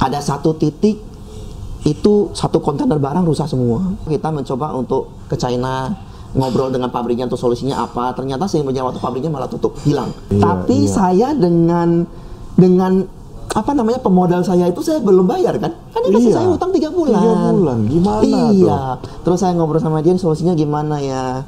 [0.00, 0.96] Ada satu titik
[1.84, 3.80] itu satu kontainer barang rusak semua.
[4.04, 5.88] Kita mencoba untuk ke China
[6.36, 8.12] ngobrol dengan pabriknya untuk solusinya apa.
[8.12, 10.12] Ternyata berjalan waktu pabriknya malah tutup, hilang.
[10.28, 10.90] Iya, Tapi iya.
[10.92, 12.04] saya dengan
[12.56, 12.92] dengan
[13.50, 15.74] apa namanya pemodal saya itu saya belum bayar kan?
[15.90, 16.36] Kan dia kasih Iya.
[16.38, 17.18] saya utang tiga bulan.
[17.18, 18.22] Tiga bulan, gimana
[18.54, 18.80] Iya.
[19.26, 21.42] Terus saya ngobrol sama dia solusinya gimana ya?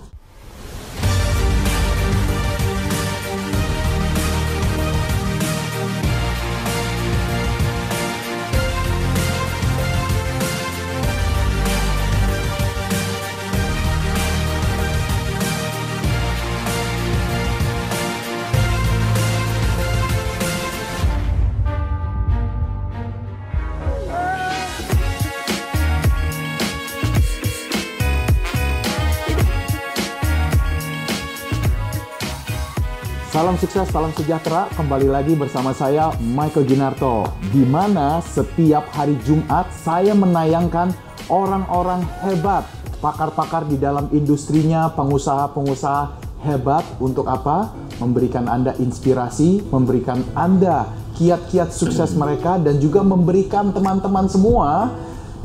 [33.63, 34.67] Sukses, salam sejahtera.
[34.75, 37.31] Kembali lagi bersama saya Michael Ginarto.
[37.55, 40.91] Di mana setiap hari Jumat saya menayangkan
[41.31, 42.67] orang-orang hebat,
[42.99, 46.03] pakar-pakar di dalam industrinya, pengusaha-pengusaha
[46.43, 47.71] hebat untuk apa?
[48.03, 54.91] Memberikan Anda inspirasi, memberikan Anda kiat-kiat sukses mereka dan juga memberikan teman-teman semua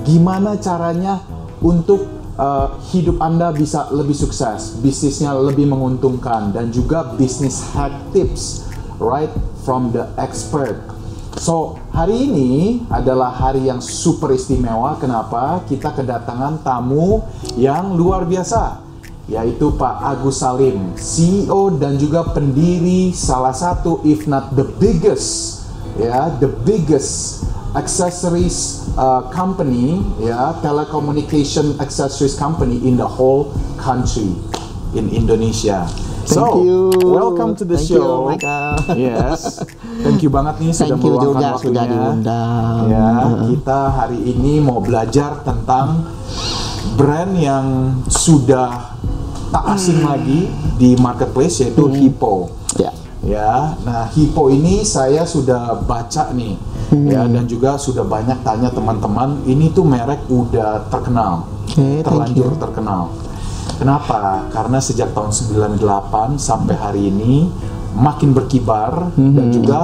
[0.02, 1.22] gimana caranya
[1.62, 8.70] untuk uh, hidup Anda bisa lebih sukses, bisnisnya lebih menguntungkan, dan juga business hack tips,
[9.02, 9.34] right
[9.66, 10.78] from the expert.
[11.38, 14.98] So, hari ini adalah hari yang super istimewa.
[14.98, 15.62] Kenapa?
[15.70, 17.22] Kita kedatangan tamu
[17.54, 18.82] yang luar biasa,
[19.30, 25.62] yaitu Pak Agus Salim, CEO dan juga pendiri salah satu, if not the biggest,
[26.02, 27.46] ya, the biggest
[27.78, 34.34] accessories uh, company, ya, telecommunication accessories company in the whole country
[34.98, 35.86] in Indonesia.
[36.28, 36.92] Thank so, you.
[37.08, 38.28] welcome to the Thank you, show.
[38.28, 38.76] Michael.
[39.00, 39.64] yes,
[40.04, 41.56] thank you banget nih sudah Thank you juga waktunya.
[41.64, 42.82] sudah diundang.
[42.92, 43.08] Ya,
[43.48, 46.04] kita hari ini mau belajar tentang
[47.00, 48.98] brand yang sudah
[49.48, 50.12] tak asing Hmm.
[50.12, 52.52] lagi di marketplace yaitu Hippo.
[53.28, 53.76] Ya.
[53.84, 56.56] Nah Hippo ini saya sudah baca nih,
[56.88, 57.12] Hmm.
[57.12, 59.44] ya dan juga sudah banyak tanya teman-teman.
[59.44, 63.12] Ini tuh merek udah terkenal, thank terlanjur terkenal.
[63.76, 64.48] Kenapa?
[64.56, 67.52] Karena sejak tahun 98 sampai hari ini
[68.00, 69.36] makin berkibar Hmm.
[69.36, 69.82] dan juga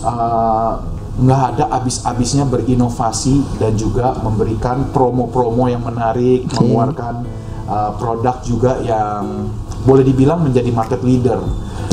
[0.00, 0.72] uh,
[1.14, 7.28] nggak ada habis-habisnya berinovasi dan juga memberikan promo-promo yang menarik, mengeluarkan
[7.68, 9.52] uh, produk juga yang
[9.84, 11.38] boleh dibilang menjadi market leader.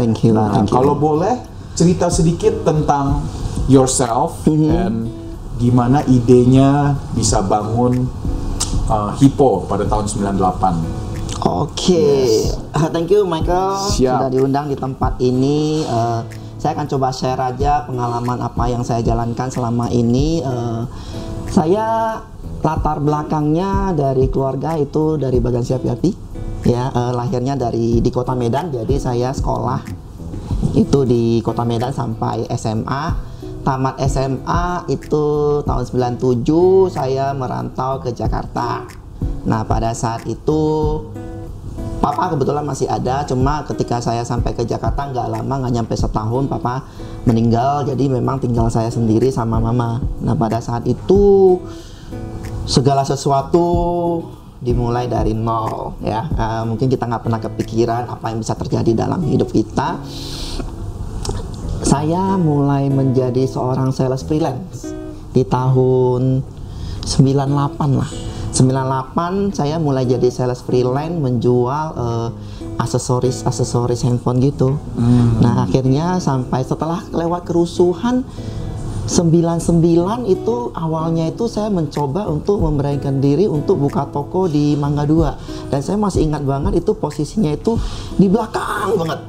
[0.01, 0.33] Thank you.
[0.33, 0.73] Nah, thank you.
[0.73, 1.37] kalau boleh
[1.71, 3.21] cerita sedikit tentang
[3.67, 4.65] yourself Mhm.
[4.65, 4.91] dan
[5.55, 8.09] gimana idenya bisa bangun
[8.87, 10.73] uh, Hippo pada tahun 98.
[11.41, 14.13] Oke, Ah, thank you Michael Siap.
[14.19, 15.81] sudah diundang di tempat ini.
[15.81, 16.19] Eh,
[16.55, 20.37] saya akan coba share aja pengalaman apa yang saya jalankan selama ini.
[20.39, 20.81] Eh,
[21.47, 22.17] saya
[22.59, 26.13] latar belakangnya dari keluarga itu dari Bagan Siap Yati,
[26.65, 28.73] ya eh, lahirnya dari di kota Medan.
[28.73, 29.81] Jadi saya sekolah
[30.77, 33.29] itu di kota Medan sampai SMA.
[33.61, 35.25] Tamat SMA itu
[35.61, 35.85] tahun
[36.17, 38.89] 97 saya merantau ke Jakarta.
[39.45, 40.61] Nah, pada saat itu
[42.01, 46.49] Papa kebetulan masih ada, cuma ketika saya sampai ke Jakarta nggak lama, nggak nyampe setahun,
[46.49, 46.89] Papa
[47.29, 50.01] meninggal, jadi memang tinggal saya sendiri sama Mama.
[50.25, 51.61] Nah pada saat itu
[52.65, 53.69] segala sesuatu
[54.61, 56.21] dimulai dari nol, ya.
[56.29, 59.97] Eh, mungkin kita nggak pernah kepikiran apa yang bisa terjadi dalam hidup kita.
[61.81, 64.93] Saya mulai menjadi seorang sales freelance
[65.33, 66.45] di tahun
[67.03, 68.11] 98 lah.
[68.51, 72.29] 98 saya mulai jadi sales freelance menjual eh,
[72.77, 74.77] aksesoris aksesoris handphone gitu.
[75.41, 78.21] Nah, akhirnya sampai setelah lewat kerusuhan
[79.11, 85.67] 99 itu awalnya itu saya mencoba untuk memberanikan diri untuk buka toko di Mangga 2
[85.67, 87.75] dan saya masih ingat banget itu posisinya itu
[88.15, 89.19] di belakang banget.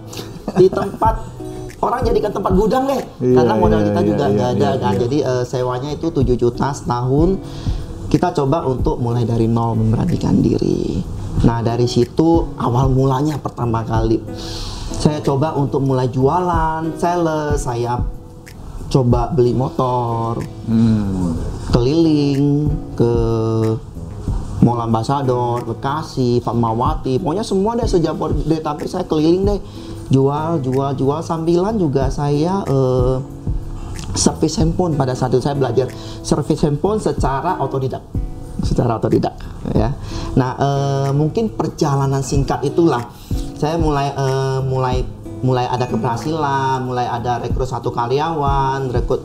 [0.54, 1.14] Di tempat
[1.86, 3.02] orang jadikan tempat gudang deh.
[3.26, 4.92] Iya, karena modal iya, kita iya, juga iya, nggak ada iya, kan.
[4.94, 5.00] iya.
[5.02, 7.28] jadi eh, sewanya itu 7 juta setahun.
[8.06, 11.02] Kita coba untuk mulai dari nol memberanikan diri.
[11.42, 14.22] Nah dari situ awal mulanya pertama kali
[15.02, 17.98] saya coba untuk mulai jualan sales saya
[18.92, 20.36] coba beli motor,
[20.68, 21.32] Hmm.
[21.72, 23.14] keliling ke
[24.62, 29.60] Mall Ambassador, Bekasi, Fatmawati, pokoknya semua deh sejak Jabodetabek saya keliling deh,
[30.12, 31.18] jual, jual, jual.
[31.24, 33.16] Sambilan juga saya eh,
[34.14, 35.88] servis handphone pada saat itu saya belajar
[36.22, 38.04] servis handphone secara otodidak,
[38.62, 39.34] secara otodidak,
[39.72, 39.90] ya.
[40.38, 43.02] Nah, eh, mungkin perjalanan singkat itulah
[43.58, 45.02] saya mulai eh, mulai
[45.42, 49.20] mulai ada keberhasilan, mulai ada rekrut satu karyawan, rekrut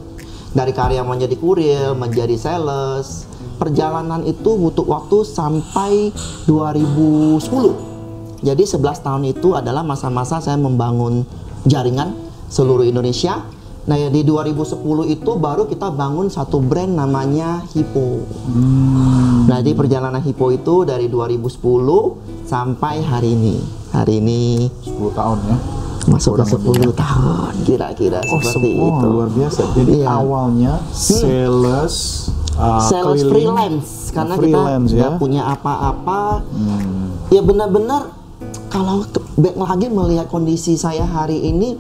[0.52, 3.30] dari karyawan jadi kurir, menjadi sales.
[3.58, 6.14] Perjalanan itu butuh waktu sampai
[6.50, 7.42] 2010.
[8.46, 11.26] Jadi 11 tahun itu adalah masa-masa saya membangun
[11.66, 12.14] jaringan
[12.50, 13.42] seluruh Indonesia.
[13.88, 18.20] Nah, ya, di 2010 itu baru kita bangun satu brand namanya Hippo.
[19.48, 23.58] Nah, di perjalanan Hippo itu dari 2010 sampai hari ini.
[23.96, 25.87] Hari ini 10 tahun ya.
[26.08, 29.06] Masuk ke Kurang 10 tahun kira-kira Oh, seperti semua itu.
[29.06, 29.62] luar biasa.
[29.74, 30.08] Jadi Iya.
[30.10, 31.96] awalnya sales
[32.56, 35.00] uh, sales keliling, freelance karena freelance kita ya.
[35.04, 37.28] nggak punya apa-apa Hmm.
[37.28, 38.02] ya benar-benar
[38.68, 41.76] kalau ke- back lagi melihat kondisi saya hari ini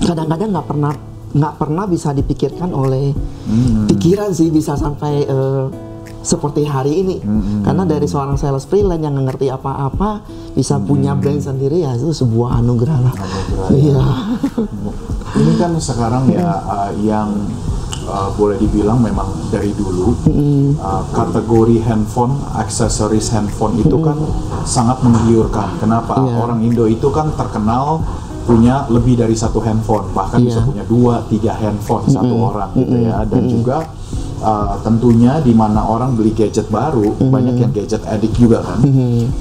[0.00, 0.92] kadang-kadang nggak pernah
[1.28, 3.12] nggak pernah bisa dipikirkan oleh
[3.44, 3.84] Hmm.
[3.86, 5.64] pikiran sih bisa sampai eh,
[6.28, 7.64] seperti hari ini Hmm.
[7.64, 10.20] karena dari seorang sales freelance yang ngerti apa-apa
[10.52, 10.84] bisa Hmm.
[10.84, 13.14] punya brand sendiri ya itu sebuah anugerah lah
[13.72, 13.96] iya
[15.28, 17.28] Ini kan sekarang ya uh, yang
[18.06, 20.16] uh, boleh dibilang memang dari dulu
[20.74, 24.16] uh, kategori handphone, aksesoris handphone itu kan
[24.64, 25.76] sangat menggiurkan.
[25.78, 26.16] Kenapa?
[26.18, 26.32] Iya.
[26.34, 28.00] Orang Indo itu kan terkenal
[28.48, 30.66] punya lebih dari satu handphone, bahkan bisa Iya.
[30.66, 33.20] punya dua, tiga handphone satu orang gitu ya.
[33.28, 33.84] Dan juga
[34.42, 38.82] uh, tentunya di mana orang beli gadget baru, banyak yang gadget addict juga kan.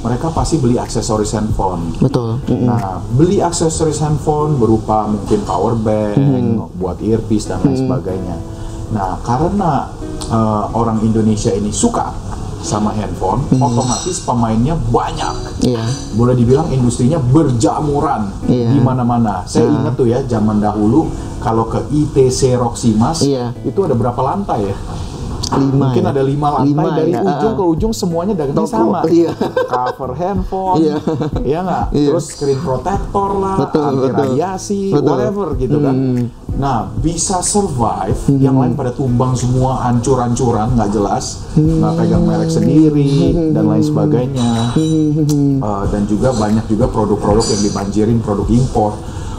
[0.03, 1.93] Mereka pasti beli aksesoris handphone.
[2.01, 2.67] betul Mm-mm.
[2.67, 6.17] Nah, beli aksesoris handphone berupa mungkin power bank,
[6.77, 8.37] buat earpiece dan lain sebagainya.
[8.87, 9.91] Nah, karena
[10.31, 12.13] eh, orang Indonesia ini suka
[12.59, 15.35] sama handphone, otomatis pemainnya banyak.
[15.63, 15.83] iya
[16.13, 18.69] Boleh dibilang industrinya berjamuran Iya.
[18.69, 19.43] di mana-mana.
[19.43, 19.75] Saya Nah.
[19.79, 21.07] ingat tuh ya, zaman dahulu
[21.37, 23.53] kalau ke ITC Roximas Iya.
[23.61, 24.77] itu ada berapa lantai ya?
[25.49, 26.09] Lima Mungkin ya.
[26.11, 28.99] ada lima lantai Lima dari ya, ujung ah, ke ujung semuanya dagangnya Toko, sama.
[29.07, 29.31] iya.
[29.65, 30.95] Cover handphone, Iya.
[31.41, 31.85] iya nggak?
[31.91, 32.09] Iya.
[32.11, 34.17] Terus screen protector lah, Betul, anti betul.
[34.17, 35.07] radiasi, Betul.
[35.09, 35.95] whatever gitu kan.
[35.95, 36.23] Hmm.
[36.57, 41.79] Nah, bisa survive, yang lain pada tumbang semua hancur-hancuran, nggak jelas, Hmm.
[41.79, 43.09] nggak pegang merek sendiri
[43.51, 44.73] dan lain sebagainya.
[44.73, 48.91] Eh, dan juga banyak juga produk-produk yang dibanjirin produk impor.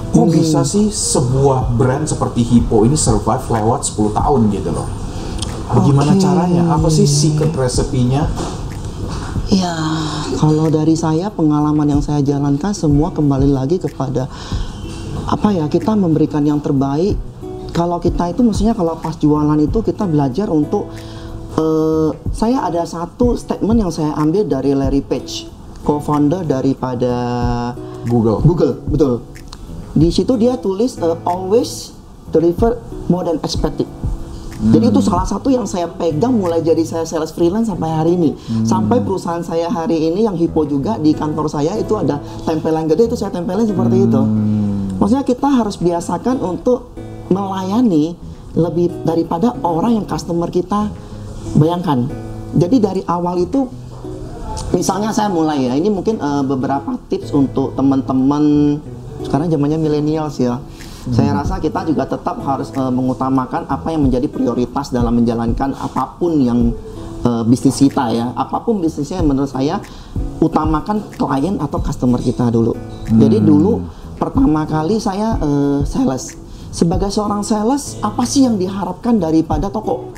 [0.08, 0.32] Kok Hmm.
[0.32, 4.88] bisa sih sebuah brand seperti Hippo ini survive lewat 10 tahun gitu loh?
[5.68, 6.22] Bagaimana Oke.
[6.24, 6.62] caranya?
[6.72, 8.24] Apa sih secret resepinya?
[9.48, 9.72] Ya,
[10.36, 14.28] kalau dari saya pengalaman yang saya jalankan semua kembali lagi kepada
[15.28, 17.16] apa ya kita memberikan yang terbaik.
[17.72, 20.88] Kalau kita itu maksudnya kalau pas jualan itu kita belajar untuk
[21.56, 25.48] eh, saya ada satu statement yang saya ambil dari Larry Page,
[25.84, 27.14] co-founder daripada
[28.08, 28.40] Google.
[28.44, 29.20] Google, betul.
[29.96, 31.92] Di situ dia tulis eh, always
[32.32, 33.88] deliver more than expected.
[34.58, 38.34] Jadi itu salah satu yang saya pegang mulai jadi saya sales freelance sampai hari ini.
[38.66, 43.06] Sampai perusahaan saya hari ini yang Hippo juga di kantor saya itu ada tempelan gede
[43.06, 44.22] itu saya tempelin seperti itu.
[44.98, 46.90] Maksudnya kita harus biasakan untuk
[47.30, 48.18] melayani
[48.58, 50.90] lebih daripada orang yang customer kita
[51.54, 52.10] bayangkan.
[52.58, 53.70] Jadi dari awal itu
[54.74, 58.74] misalnya saya mulai ya ini mungkin eh, beberapa tips untuk teman-teman
[59.22, 60.58] sekarang zamannya millennials ya
[61.12, 66.18] saya rasa kita juga tetap harus eh, mengutamakan apa yang menjadi prioritas dalam menjalankan apa
[66.20, 66.72] pun yang
[67.24, 68.26] eh, bisnis kita ya.
[68.36, 69.80] Apa pun bisnisnya menurut saya
[70.38, 72.76] utamakan klien atau customer kita dulu.
[73.08, 73.82] Jadi dulu
[74.20, 76.36] pertama kali saya eh, sales.
[76.68, 80.12] Sebagai seorang sales apa sih yang diharapkan daripada toko?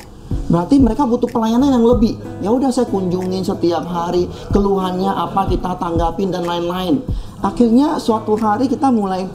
[0.51, 2.19] Berarti mereka butuh pelayanan yang lebih.
[2.43, 6.99] Ya udah saya kunjungin setiap hari, keluhannya apa kita tanggapin dan lain-lain.
[7.39, 9.31] Akhirnya suatu hari kita mulai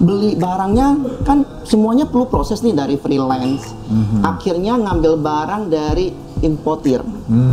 [0.00, 0.96] beli barangnya
[1.28, 3.76] kan semuanya perlu proses nih dari freelance.
[4.24, 6.08] Akhirnya ngambil barang dari
[6.40, 7.04] importir.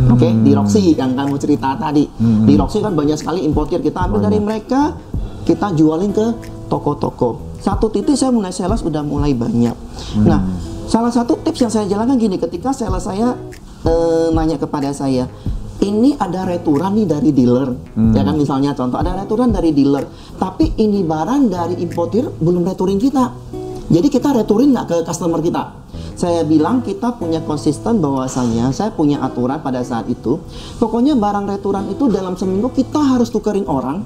[0.08, 2.08] Oke, di Roxy yang kamu cerita tadi.
[2.18, 4.96] Di Roxy kan banyak sekali importir kita ambil dari mereka,
[5.44, 6.26] kita jualin ke
[6.72, 7.60] toko-toko.
[7.60, 9.76] Satu titik saya mulai sales udah mulai banyak.
[10.24, 10.40] Nah,
[10.88, 13.36] salah satu tips yang saya jalankan gini, ketika sales saya
[13.84, 15.28] eh, nanya kepada saya,
[15.78, 17.70] ini ada returan nih dari dealer,
[18.10, 22.98] ya kan misalnya contoh ada returan dari dealer, tapi ini barang dari importir belum returin
[22.98, 23.30] kita.
[23.88, 25.78] Jadi kita returin nggak ke customer kita?
[26.18, 30.42] Saya bilang kita punya konsisten bahwasanya saya punya aturan pada saat itu.
[30.82, 34.02] Pokoknya barang returan itu dalam seminggu kita harus tukerin orang.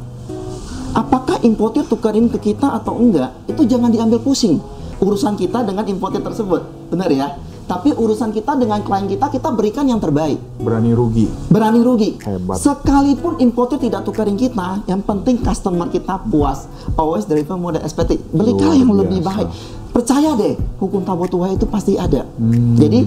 [0.92, 3.32] Apakah importir tukerin ke kita atau enggak?
[3.48, 4.60] Itu jangan diambil pusing.
[5.02, 6.62] urusan kita dengan importer tersebut,
[6.94, 7.34] benar ya.
[7.64, 10.36] Tapi urusan kita dengan klien kita, kita berikan yang terbaik.
[10.58, 11.26] Berani rugi.
[11.48, 12.18] Berani rugi.
[12.20, 12.58] Hebat.
[12.58, 16.66] Sekalipun importer tidak tukarin kita, yang penting customer kita puas.
[16.98, 18.18] Always deliver more than expected.
[18.34, 19.30] Belikan yang lebih biasa.
[19.46, 19.48] baik.
[19.92, 22.24] Percaya deh, hukum tabu tua itu pasti ada.
[22.40, 22.80] Hmm.
[22.80, 23.04] Jadi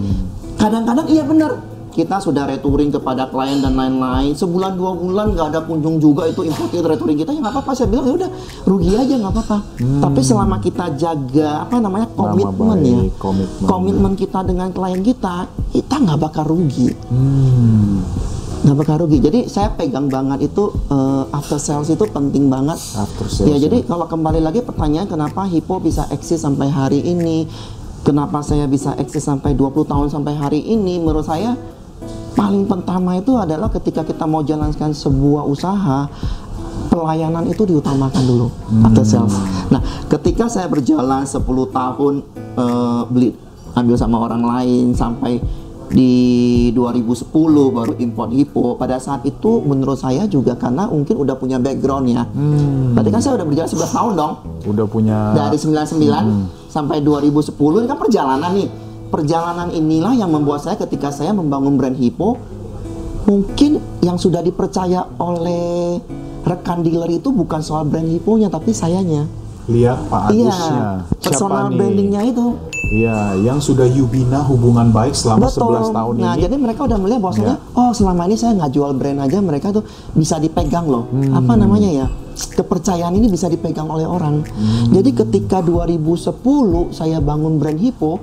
[0.56, 1.75] kadang-kadang iya benar.
[1.96, 4.36] Kita sudah retouring kepada klien dan lain-lain.
[4.36, 7.72] Sebulan dua bulan nggak ada kunjung juga itu importer retouring kita ya nggak apa-apa.
[7.72, 8.30] Saya bilang ya udah
[8.68, 9.58] rugi aja nggak apa-apa.
[9.80, 13.64] Tapi selama kita jaga apa namanya komitmen ya, komitmen.
[13.64, 18.04] komitmen kita dengan klien kita, kita nggak bakal rugi Hmm.
[18.62, 19.22] nggak bakal rugi.
[19.22, 22.76] Jadi saya pegang banget itu eh, after sales itu penting banget.
[22.94, 23.70] After sales, Ya ya.
[23.70, 27.48] jadi kalau kembali lagi pertanyaan kenapa Hippo bisa eksis sampai hari ini?
[28.02, 30.98] Kenapa saya bisa eksis sampai 20 tahun sampai hari ini?
[30.98, 31.58] Menurut saya
[32.36, 36.12] paling pertama itu adalah ketika kita mau jalankan sebuah usaha
[36.92, 38.48] pelayanan itu diutamakan dulu
[38.84, 39.36] after sales.
[39.72, 42.14] Nah, ketika saya berjalan 10 tahun
[42.60, 43.30] eh, beli
[43.76, 45.40] ambil sama orang lain sampai
[45.86, 47.30] di 2010
[47.70, 52.24] baru import Hippo pada saat itu menurut saya juga karena mungkin udah punya background ya.
[52.96, 54.34] Berarti kan saya udah berjalan 11 tahun dong.
[54.66, 58.68] Udah punya dari 99 sampai 2010 ini kan perjalanan nih
[59.10, 62.38] perjalanan inilah yang membuat saya ketika saya membangun brand Hippo
[63.26, 65.98] mungkin yang sudah dipercaya oleh
[66.46, 69.26] rekan dealer itu bukan soal brand Hippo-nya tapi sayanya
[69.66, 70.46] lihat Pak Agusnya.
[70.46, 70.62] iya
[71.18, 71.78] personal Siapa nih?
[71.82, 72.48] brandingnya itu
[72.86, 76.46] Iya, yang sudah you bina hubungan baik selama 11 tahun nah, ini.
[76.46, 79.82] jadi mereka udah melihat bahwasanya, oh selama ini saya nggak jual brand aja, mereka tuh
[80.14, 81.10] bisa dipegang loh.
[81.10, 81.34] Hmm.
[81.34, 82.08] Apa namanya ya?
[82.38, 84.46] Kepercayaan ini bisa dipegang oleh orang.
[84.46, 84.94] Hmm.
[84.94, 88.22] Jadi ketika 2010 saya bangun brand Hippo,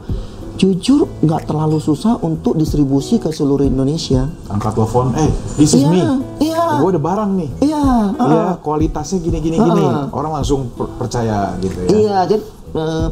[0.62, 4.31] jujur nggak terlalu susah untuk distribusi ke seluruh Indonesia.
[4.47, 5.26] Angkat telepon, eh,
[5.59, 6.02] this is Iya, me.
[6.38, 6.78] iya.
[6.78, 7.50] Gue ada barang nih.
[7.66, 7.83] Iya,
[8.14, 8.31] uh-uh.
[8.31, 9.83] Iya, kualitasnya gini gini gini.
[10.14, 11.88] Orang langsung per- percaya gitu ya.
[11.90, 12.42] Iya, jadi
[12.78, 13.09] eh,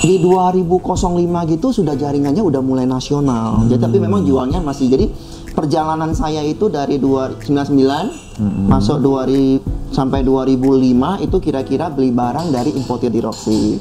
[0.00, 0.80] di 2005
[1.44, 3.68] gitu sudah jaringannya udah mulai nasional.
[3.68, 5.04] Jadi tapi memang jualnya masih jadi
[5.52, 8.40] perjalanan saya itu dari 299
[8.72, 13.78] masuk 2000 sampai 2005 itu kira-kira beli barang dari importer di Roxy.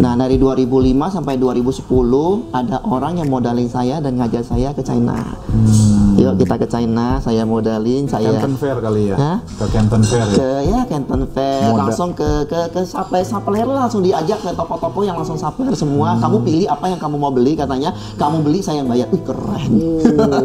[0.00, 5.16] Nah, dari 2005 sampai 2010 ada orang yang modalin saya dan ngajak saya ke China.
[6.30, 9.16] Yuk kita ke China, saya modalin, saya Canton Fair kali ya.
[9.16, 9.38] Hah?
[9.42, 10.34] Ke Canton Fair ya.
[10.34, 15.00] ke ya Canton Fair Moda- langsung ke ke ke supplier supplier langsung diajak ke toko-toko
[15.00, 16.22] yang langsung supplier semua Hmm.
[16.22, 19.72] kamu pilih apa yang kamu mau beli katanya kamu beli saya yang bayar wih keren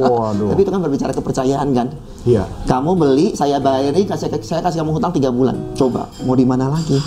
[0.02, 0.48] Waduh.
[0.52, 1.88] tapi itu kan berbicara kepercayaan kan
[2.24, 2.44] Iya.
[2.66, 6.68] kamu beli saya bayarin kasih saya kasih kamu hutang tiga bulan coba mau di mana
[6.68, 6.98] lagi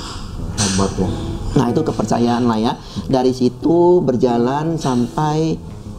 [0.55, 1.09] Hebat ya.
[1.55, 2.73] Nah itu kepercayaan lah ya.
[3.05, 5.55] Dari situ berjalan sampai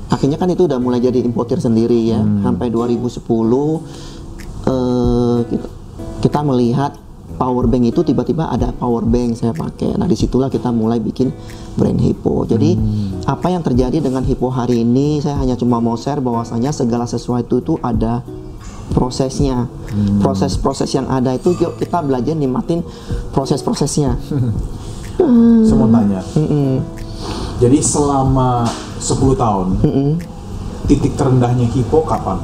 [0.09, 2.21] akhirnya kan itu udah mulai jadi importer sendiri ya.
[2.43, 3.21] Sampai 2010
[4.67, 5.67] eh, kita,
[6.19, 6.91] kita melihat
[7.39, 9.95] power bank itu tiba-tiba ada power bank saya pakai.
[9.95, 11.31] Nah di situlah kita mulai bikin
[11.79, 12.43] brand Hippo.
[12.43, 12.75] Jadi
[13.23, 17.63] apa yang terjadi dengan Hippo hari ini saya hanya cuma mau share bahwasanya segala sesuatu
[17.63, 18.25] itu ada
[18.91, 19.71] prosesnya.
[20.19, 22.83] Proses-proses yang ada itu yuk kita belajar nikmatin
[23.31, 24.19] proses-prosesnya.
[25.63, 26.19] Saya mau tanya.
[27.59, 28.67] Jadi selama
[28.99, 29.67] 10 tahun,
[30.91, 32.37] titik terendahnya Hippo kapan?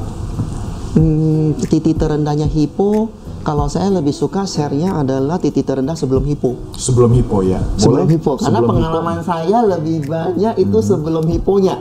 [0.96, 3.12] Hmm, titik terendahnya Hippo
[3.46, 6.74] kalau saya lebih suka share-nya adalah titik terendah sebelum Hippo.
[6.74, 7.62] Sebelum Hippo ya.
[7.78, 8.18] Sebelum Boleh?
[8.18, 11.78] Hippo karena Sebelum pengalaman saya lebih banyak itu sebelum Hipponya.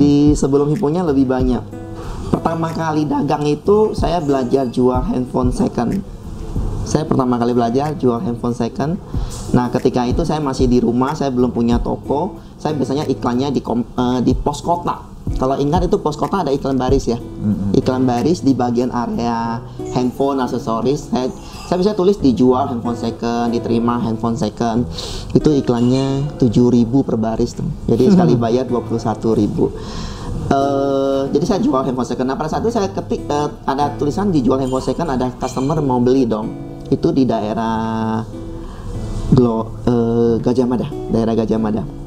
[0.00, 1.60] Di sebelum Hipponya lebih banyak.
[2.32, 6.00] Pertama kali dagang itu saya belajar jual handphone second.
[6.88, 8.96] Saya pertama kali belajar jual handphone second.
[9.52, 12.40] Nah, ketika itu saya masih di rumah, saya belum punya toko.
[12.56, 15.14] Saya biasanya iklannya di kom- eh, di pos kota.
[15.36, 17.18] Kalau ingat itu pos kota ada iklan baris ya.
[17.74, 19.58] Iklan baris di bagian area
[19.92, 21.10] handphone aksesoris.
[21.10, 21.28] Saya,
[21.66, 24.86] saya bisa tulis dijual handphone second, diterima handphone second.
[25.34, 27.66] Itu iklannya 7.000 per baris tuh.
[27.90, 29.68] Jadi sekali bayar 21.000.
[30.46, 32.26] Eh, jadi saya jual handphone second.
[32.30, 35.98] Nah pada saat itu saya ketik eh, ada tulisan dijual handphone second, ada customer mau
[35.98, 36.54] beli dong.
[36.86, 38.22] Itu di daerah
[39.34, 42.05] Glo, eh, Gajah Mada, daerah Gajah Mada.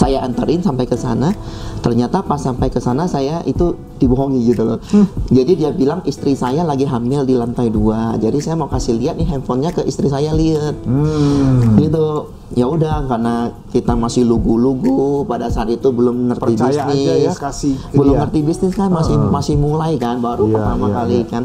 [0.00, 1.36] Saya anterin sampai ke sana.
[1.80, 4.80] Ternyata pas sampai ke sana saya itu dibohongi gitu loh.
[5.28, 8.16] Jadi dia bilang istri saya lagi hamil di lantai dua.
[8.16, 11.76] Jadi saya mau kasih lihat nih handphonenya ke istri saya lihat Hmm.
[11.76, 12.04] gitu
[12.50, 13.34] ya udah karena
[13.68, 18.20] kita masih lugu-lugu pada saat itu belum ngerti Percaya aja bisnis ya, kasih belum dia.
[18.20, 21.26] ngerti bisnis kan masih masih mulai kan baru Iya, pertama iya, kali iya.
[21.26, 21.42] kan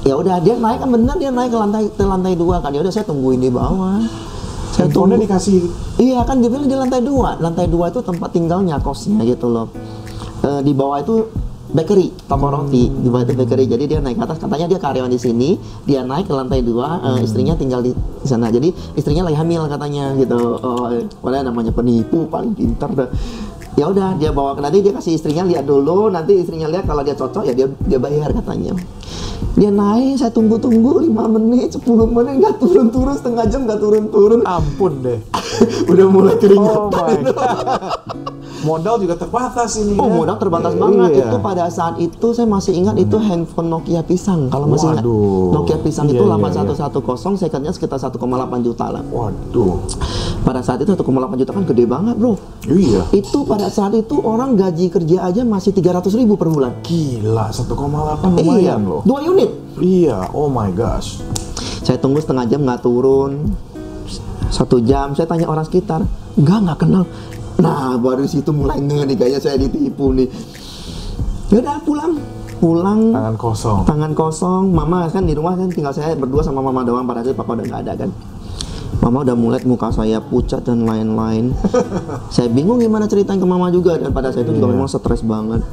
[0.00, 2.80] ya udah dia naik kan bener dia naik ke lantai ke lantai dua kan ya
[2.80, 3.98] udah saya tungguin di bawah
[4.80, 5.56] saya tunggu dikasih
[6.00, 7.36] Iya kan dia bilang di lantai dua.
[7.36, 9.68] Lantai dua itu tempat tinggalnya kosnya gitu loh.
[10.40, 11.28] Eh, di bawah itu
[11.70, 13.68] bakery, toko roti di bawah itu bakery.
[13.68, 16.98] Jadi dia naik ke atas, katanya dia karyawan di sini, dia naik ke lantai dua,
[17.04, 18.48] eh, istrinya tinggal di, di sana.
[18.48, 20.40] Jadi istrinya lagi hamil katanya gitu.
[20.64, 20.88] Oh,
[21.20, 23.08] padahal namanya penipu paling pintar dah.
[23.78, 27.14] Ya udah dia bawa nanti dia kasih istrinya lihat dulu, nanti istrinya lihat kalau dia
[27.14, 28.74] cocok ya dia dia bayar katanya.
[29.58, 34.40] Dia naik, saya tunggu-tunggu 5 menit, 10 menit nggak turun-turun, setengah jam nggak turun-turun.
[34.46, 35.18] Ampun deh.
[35.90, 36.88] udah mulai Oh keringetan.
[36.92, 37.14] my
[38.60, 39.96] Modal juga terbatas ini.
[39.96, 40.14] Oh ya.
[40.14, 40.80] modal terbatas Iya.
[40.80, 45.04] banget itu pada saat itu saya masih ingat itu handphone Nokia pisang kalau masih ingat.
[45.50, 46.60] Nokia pisang Iya, itu iya, lama iya.
[46.60, 47.00] 110
[47.36, 48.20] secondnya sekitar 1,8
[48.60, 49.80] juta lah Waduh.
[50.40, 51.00] pada saat itu 1,8
[51.36, 53.08] juta kan gede banget bro Iya.
[53.12, 57.64] itu pada saat itu orang gaji kerja aja masih 300 ribu per bulan Gila, 1,8
[58.34, 59.00] lumayan iya loh.
[59.02, 61.24] dua unit Iya, oh my gosh.
[61.80, 63.56] saya tunggu setengah jam nggak turun
[64.46, 67.04] satu jam saya tanya orang sekitar nggak nggak kenal
[67.60, 70.28] nah baru situ mulai nge nih kayaknya saya ditipu nih.
[71.52, 72.12] Ya udah pulang.
[72.60, 73.00] Pulang.
[73.12, 73.78] Tangan kosong.
[73.88, 74.62] tangan kosong.
[74.72, 77.64] Mama kan di rumah kan tinggal saya berdua sama mama doang pada saat papa udah
[77.68, 78.10] nggak ada kan.
[79.00, 81.56] Mama udah mulai muka saya pucat dan lain-lain.
[82.34, 85.64] Saya bingung gimana ceritain ke mama juga dan pada saat itu juga memang stres banget.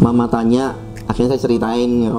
[0.00, 0.72] Mama tanya
[1.04, 2.14] akhirnya saya ceritain ya.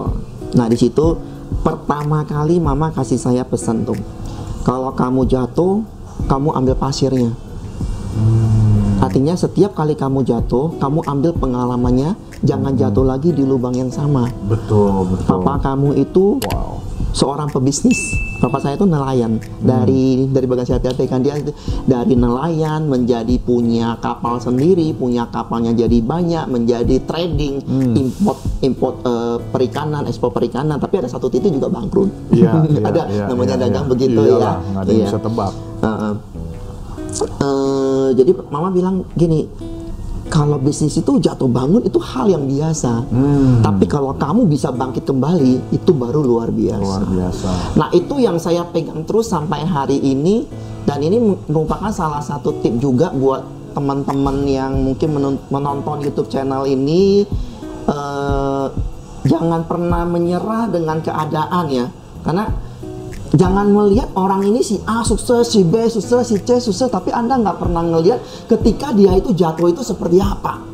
[0.53, 1.17] nah di situ
[1.65, 3.97] pertama kali mama kasih saya pesan tuh.
[4.61, 5.81] Kalau kamu jatuh
[6.29, 7.33] kamu ambil pasirnya
[9.01, 14.29] Artinya setiap kali kamu jatuh, kamu ambil pengalamannya, jangan jatuh lagi di lubang yang sama.
[14.45, 15.25] Betul, betul.
[15.41, 16.77] Papa kamu itu Wow.
[17.11, 17.97] seorang pebisnis.
[18.37, 21.37] Papa saya itu nelayan dari dari Bagasi HPP kan dia
[21.83, 27.61] dari nelayan menjadi punya kapal sendiri, punya kapalnya jadi banyak, menjadi trading,
[27.93, 30.77] import import eh, perikanan, ekspor perikanan.
[30.77, 32.09] Tapi ada satu titik juga bangkrut.
[32.31, 33.91] Iya, iya, ada iya, namanya iya, dagang iya.
[33.91, 34.77] begitu Iyalah, ya.
[34.77, 35.05] ada yang Iya.
[35.05, 35.53] bisa tebak.
[35.81, 36.13] Heeh.
[37.19, 39.47] Eh, jadi mama bilang gini,
[40.31, 43.03] kalau bisnis itu jatuh bangun itu hal yang biasa.
[43.11, 43.59] Hmm.
[43.59, 46.79] Tapi kalau kamu bisa bangkit kembali itu baru luar biasa.
[46.79, 47.49] Luar biasa.
[47.75, 50.47] Nah itu yang saya pegang terus sampai hari ini
[50.87, 51.19] dan ini
[51.51, 53.43] merupakan salah satu tip juga buat
[53.75, 57.23] teman-teman yang mungkin menon- menonton YouTube channel ini
[57.87, 58.65] eh,
[59.27, 61.85] jangan pernah menyerah dengan keadaan ya
[62.23, 62.70] karena
[63.31, 67.39] jangan melihat orang ini si A sukses, si B sukses, si C sukses tapi anda
[67.39, 70.71] nggak pernah ngelihat ketika dia itu jatuh itu seperti apa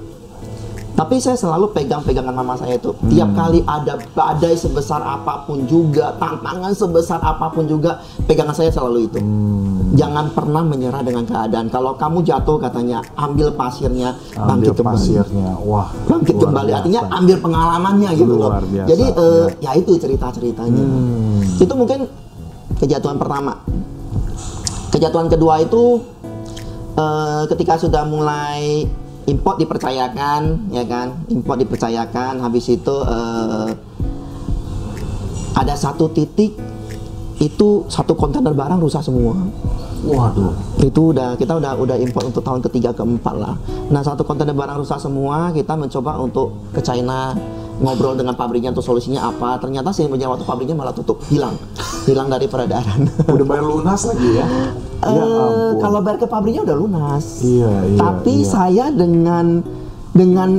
[0.97, 2.89] tapi saya selalu pegang pegangan mama saya itu.
[3.05, 8.73] Tiap kali ada badai sebesar apa pun juga, tantangan sebesar apa pun juga, pegangan saya
[8.73, 9.21] selalu itu.
[9.93, 11.69] Jangan pernah menyerah dengan keadaan.
[11.69, 14.97] Kalau kamu jatuh katanya, ambil pasirnya, Ambil bangkit kembali.
[14.97, 15.49] pasirnya.
[15.61, 15.87] Wah.
[16.09, 16.69] Bangkit kembali.
[16.73, 16.79] biasa.
[16.81, 18.51] Artinya ambil pengalamannya gitu loh.
[18.65, 19.69] Jadi eh, ya.
[19.69, 20.81] ya itu cerita-ceritanya.
[20.81, 21.61] Hmm.
[21.61, 22.09] Itu mungkin
[22.81, 23.61] kejatuhan pertama.
[24.93, 26.01] Kejatuhan kedua itu
[26.97, 28.87] eh, ketika sudah mulai
[29.27, 31.19] import dipercayakan, ya kan?
[31.29, 33.69] Import dipercayakan, habis itu eh,
[35.57, 36.55] ada satu titik
[37.37, 39.37] itu satu kontainer barang rusak semua.
[40.05, 40.53] Waduh.
[40.81, 43.55] Itu udah kita udah udah import untuk tahun ketiga keempat lah.
[43.93, 47.37] Nah satu kontainer barang rusak semua, kita mencoba untuk ke China
[47.77, 49.61] ngobrol dengan pabriknya untuk solusinya apa.
[49.61, 51.53] Ternyata sih waktu pabriknya malah tutup, hilang,
[52.09, 53.05] hilang dari peredaran.
[53.35, 54.47] Udah bayar lunas lagi ya?
[54.97, 55.77] Eh, ya ampun.
[55.77, 57.45] kalau bayar ke pabriknya udah lunas.
[57.45, 58.49] Iya, iya, Tapi iya.
[58.49, 59.61] saya dengan
[60.09, 60.57] dengan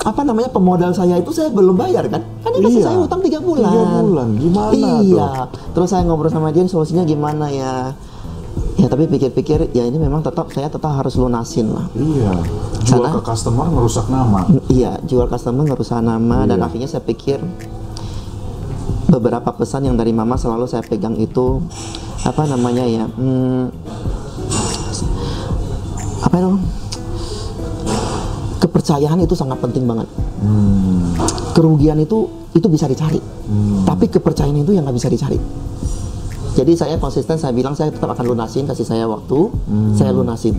[0.00, 2.24] apa namanya pemodal saya itu saya belum bayar kan?
[2.40, 2.86] Kan dia kasih Iya.
[2.86, 3.68] saya utang tiga bulan.
[3.68, 5.28] Tiga bulan, gimana Iya.
[5.70, 7.92] Terus saya ngobrol sama dia solusinya gimana ya?
[8.74, 11.84] Ya tapi pikir-pikir ya ini memang tetap saya tetap harus lunasin lah.
[11.92, 12.32] Iya.
[12.82, 14.48] Jual Karena- ke customer merusak nama.
[14.66, 16.66] Iya, jual customer ngerusak nama dan Iya.
[16.66, 17.44] akhirnya saya pikir
[19.06, 21.60] beberapa pesan yang dari mama selalu saya pegang itu
[22.22, 23.04] apa namanya ya?
[23.10, 23.68] hmm,
[26.22, 26.52] apa itu?
[28.60, 30.06] Kepercayaan itu sangat penting banget.
[30.44, 31.16] Hmm.
[31.56, 33.22] Kerugian itu itu bisa dicari,
[33.86, 35.38] tapi kepercayaan itu yang nggak bisa dicari.
[36.50, 39.54] Jadi saya konsisten, saya bilang saya tetap akan lunasin, kasih saya waktu,
[39.94, 40.58] saya lunasin.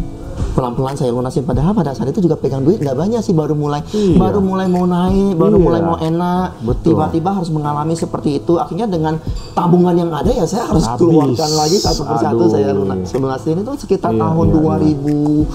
[0.52, 1.42] Pelan-pelan saya lunasin.
[1.42, 4.18] Padahal pada saat itu juga pegang duit nggak banyak sih, baru mulai, Iya.
[4.18, 5.64] baru mulai mau naik, baru Iya.
[5.64, 6.48] mulai mau enak.
[6.62, 6.92] Betul.
[6.92, 8.56] Tiba-tiba harus mengalami seperti itu.
[8.56, 9.16] Akhirnya dengan
[9.52, 11.00] tabungan yang ada ya saya harus Habis.
[11.00, 13.08] keluarkan lagi satu persatu saya lunas.
[13.12, 15.48] Lunasin itu sekitar Iya, tahun iya, 2000,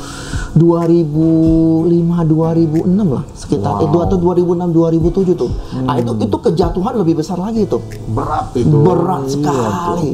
[0.57, 3.73] 2005, 2006 lah sekitar.
[3.77, 3.85] Wow.
[3.85, 5.51] Eh, atau 2006, 2007 tuh.
[5.79, 8.73] Nah itu itu kejatuhan lebih besar lagi tuh Berat itu.
[8.73, 10.11] berat Iya, sekali.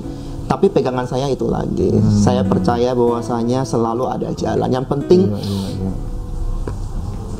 [0.52, 1.88] Tapi pegangan saya itu lagi.
[1.88, 2.12] Hmm.
[2.12, 4.68] Saya percaya bahwasanya selalu ada jalan.
[4.68, 5.92] Yang penting, Iya, iya, iya.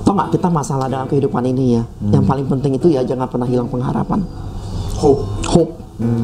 [0.01, 1.85] tau nggak kita masalah dalam kehidupan ini ya.
[1.85, 2.13] Hmm.
[2.17, 4.25] Yang paling penting itu ya jangan pernah hilang pengharapan.
[4.97, 5.29] Hope.
[5.45, 5.73] Hope.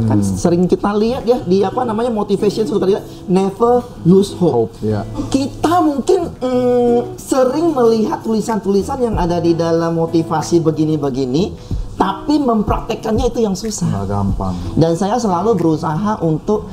[0.09, 4.72] Kan sering kita lihat ya di apa namanya motivation suka lihat never lose hope.
[4.72, 5.05] Hope, ya.
[5.31, 11.55] Kita mungkin mm, sering melihat tulisan-tulisan yang ada di dalam motivasi begini-begini,
[11.99, 13.91] tapi mempraktekannya itu yang susah.
[13.91, 14.55] Nggak gampang.
[14.79, 16.71] Dan saya selalu berusaha untuk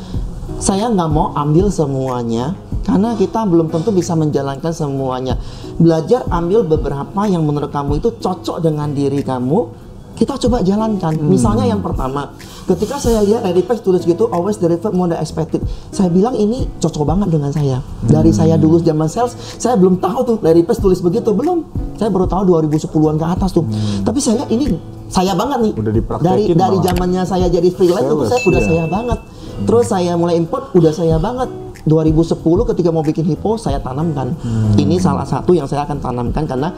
[0.61, 2.53] saya nggak mau ambil semuanya
[2.85, 5.41] karena kita belum tentu bisa menjalankan semuanya.
[5.81, 9.83] Belajar ambil beberapa yang menurut kamu itu cocok dengan diri kamu.
[10.15, 11.19] Kita coba jalankan.
[11.27, 12.31] Misalnya yang pertama,
[12.65, 15.59] ketika saya lihat Page tulis gitu, always deliver more than expected.
[15.91, 17.83] Saya bilang ini cocok banget dengan saya.
[18.07, 21.67] Dari saya dulu zaman sales, saya belum tahu tuh Page tulis begitu, belum.
[21.99, 23.67] Saya baru tahu 2010-an ke atas tuh.
[24.07, 24.65] Tapi saya lihat ini
[25.11, 25.73] saya banget nih.
[25.75, 25.91] Udah
[26.23, 26.85] dari dari malah.
[26.91, 28.69] zamannya saya jadi freelance itu saya udah iya.
[28.71, 29.19] saya banget.
[29.63, 31.49] Terus saya mulai import udah saya banget.
[31.85, 32.41] 2010
[32.73, 34.33] ketika mau bikin hipo saya tanamkan.
[34.75, 36.73] Ini salah satu yang saya akan tanamkan karena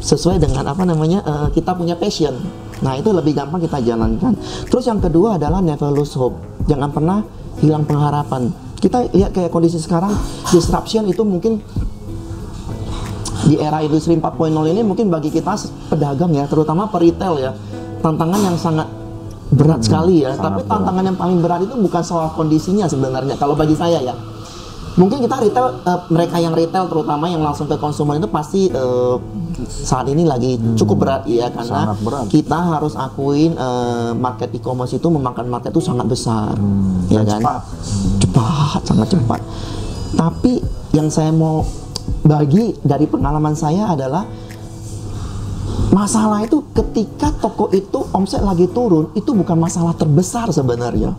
[0.00, 2.36] sesuai dengan apa namanya eh, kita punya passion.
[2.84, 4.36] Nah itu lebih gampang kita jalankan.
[4.68, 6.36] Terus yang kedua adalah never lose hope.
[6.68, 7.24] Jangan pernah
[7.60, 8.52] hilang pengharapan.
[8.76, 10.12] Kita lihat kayak kondisi sekarang
[10.52, 11.64] disruption itu mungkin
[13.44, 15.56] di era industri 4.0 ini mungkin bagi kita
[15.92, 17.52] pedagang ya, terutama peritel ya,
[18.00, 18.88] tantangan yang sangat
[19.52, 20.32] berat sekali ya.
[20.36, 20.72] Tapi berat.
[20.72, 23.36] tantangan yang paling berat itu bukan soal kondisinya sebenarnya.
[23.36, 24.16] Kalau bagi saya ya,
[24.96, 29.16] mungkin kita retail eh, mereka yang retail terutama yang langsung ke konsumen itu pasti eh,
[29.66, 32.28] saat ini lagi cukup berat ya karena berat.
[32.30, 36.54] kita harus akuin eh, market e-commerce itu memakan market itu sangat besar,
[37.10, 37.42] ya dan kan?
[37.42, 37.62] cepat.
[38.20, 39.40] cepat, sangat cepat.
[40.14, 40.52] Tapi
[40.94, 41.66] yang saya mau
[42.24, 44.24] bagi dari pengalaman saya adalah
[45.92, 51.14] masalah itu ketika toko itu omset lagi turun itu bukan masalah terbesar sebenarnya.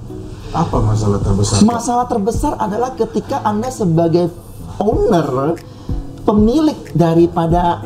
[0.55, 1.57] Apa masalah terbesar?
[1.67, 4.31] Masalah terbesar adalah ketika Anda sebagai
[4.79, 5.59] owner,
[6.23, 7.83] pemilik daripada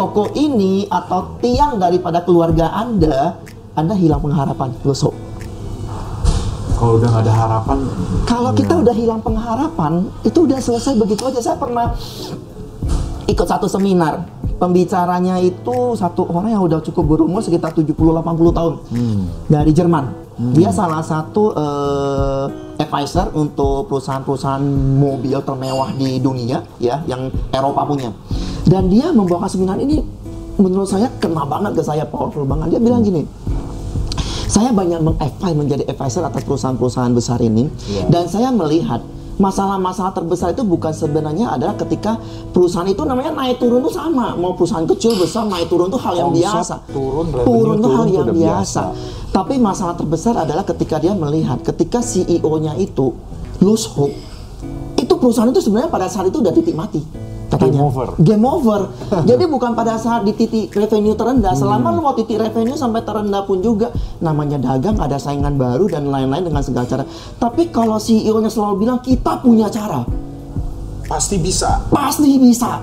[0.00, 3.36] toko ini atau tiang daripada keluarga Anda,
[3.76, 4.72] Anda hilang pengharapan.
[4.80, 5.12] Hope.
[6.80, 7.78] Kalau udah nggak ada harapan,
[8.24, 11.44] Kalau kita udah hilang pengharapan, itu udah selesai begitu aja.
[11.44, 11.92] Saya pernah
[13.28, 14.24] ikut satu seminar.
[14.56, 18.74] Pembicaranya itu satu orang yang udah cukup berumur sekitar 70-80 tahun
[19.52, 20.04] dari Jerman.
[20.56, 22.44] Dia salah satu eh,
[22.80, 24.64] advisor untuk perusahaan-perusahaan
[24.96, 28.08] mobil termewah di dunia ya, yang Eropa punya.
[28.70, 29.98] Dan dia membawakan seminar ini
[30.54, 32.78] menurut saya kena banget ke saya, powerful banget.
[32.78, 33.26] Dia bilang gini,
[34.46, 38.06] saya banyak meng-advise menjadi advisor atas perusahaan-perusahaan besar ini Iya.
[38.06, 38.98] dan saya melihat
[39.40, 42.20] masalah-masalah terbesar itu bukan sebenarnya adalah ketika
[42.52, 46.12] perusahaan itu namanya naik turun itu sama mau perusahaan kecil besar naik turun itu hal
[46.12, 48.36] yang Omset biasa turun, turun itu hal turun yang biasa.
[48.36, 48.82] biasa.
[49.32, 53.16] tapi masalah terbesar adalah ketika dia melihat ketika CEO-nya itu
[53.64, 54.12] lose hope
[54.94, 57.00] itu perusahaan itu sebenarnya pada saat itu udah titik mati
[57.50, 58.06] katanya Game over.
[58.16, 58.80] game over.
[59.30, 63.42] Jadi bukan pada saat di titik revenue terendah, selama lu mau titik revenue sampai terendah
[63.42, 67.04] pun juga namanya dagang ada saingan baru dan lain-lain dengan segala cara.
[67.36, 70.06] Tapi kalau CEO-nya selalu bilang kita punya cara,
[71.04, 71.82] pasti bisa.
[71.90, 72.78] pasti bisa.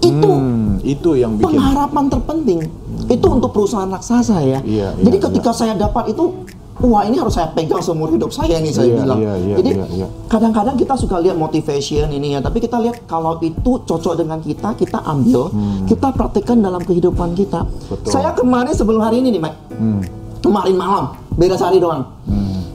[0.00, 2.60] Itu Hmm, itu yang bikin pengharapan terpenting.
[3.04, 4.58] Itu untuk perusahaan raksasa ya.
[4.64, 6.46] Iya, Jadi iya, ketika saya dapat itu
[6.80, 9.18] Wah ini harus saya pegang seumur hidup saya nih saya Iya, bilang.
[9.20, 10.06] iya, iya, Jadi iya, iya.
[10.26, 14.72] kadang-kadang kita suka lihat motivation ini ya, tapi kita lihat kalau itu cocok dengan kita,
[14.74, 15.52] kita ambil,
[15.84, 17.62] kita praktekkan dalam kehidupan kita.
[17.62, 17.88] Hmm.
[17.90, 18.08] Betul.
[18.08, 20.00] Saya kemarin sebelum hari ini nih, Mike, Hmm.
[20.40, 22.00] kemarin malam, beda sehari doang.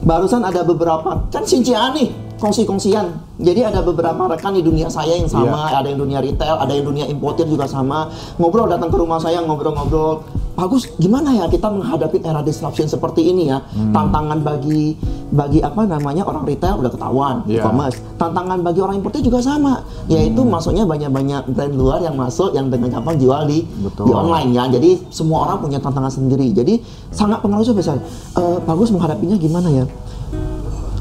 [0.00, 3.10] Barusan ada beberapa, kan sincian nih, kongsi-kongsian.
[3.36, 5.82] Jadi ada beberapa rekan di dunia saya yang sama, Iya.
[5.82, 8.06] ada yang dunia retail, ada yang dunia importir juga sama.
[8.38, 10.22] Ngobrol datang ke rumah saya, ngobrol-ngobrol.
[10.56, 13.60] Bagus, gimana ya kita menghadapi era disruption seperti ini ya?
[13.60, 13.92] Hmm.
[13.92, 14.96] Tantangan bagi
[15.28, 17.60] bagi apa namanya orang retail udah ketahuan, Iya.
[17.60, 18.00] e-commerce.
[18.16, 20.56] Tantangan bagi orang importir juga sama, yaitu Hmm.
[20.56, 24.08] masuknya banyak-banyak brand luar yang masuk yang dengan gampang jual di Betul.
[24.08, 24.64] di online ya.
[24.72, 26.48] Jadi semua orang punya tantangan sendiri.
[26.50, 26.80] Jadi
[27.12, 28.00] sangat pengaruh besar.
[28.32, 29.84] Eh, bagus menghadapinya gimana ya?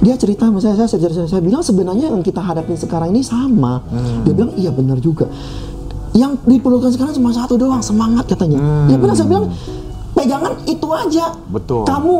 [0.03, 3.79] Dia cerita sama saya, saya, saya, saya bilang sebenarnya yang kita hadapin sekarang ini sama.
[4.27, 5.31] Dia bilang iya benar juga.
[6.15, 8.57] Yang diperlukan sekarang cuma satu doang, semangat katanya.
[8.87, 9.51] Dia bilang saya bilang
[10.15, 11.35] pegangan itu aja.
[11.51, 11.83] Betul.
[11.83, 12.15] Kamu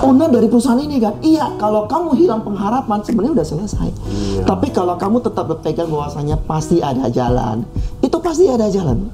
[0.00, 1.14] owner dari perusahaan ini kan?
[1.20, 3.88] Iya, kalau kamu hilang pengharapan sebenarnya udah selesai.
[3.90, 4.42] Iya.
[4.48, 7.68] Tapi kalau kamu tetap berpegang bahwasanya pasti ada jalan,
[8.00, 9.12] itu pasti ada jalan.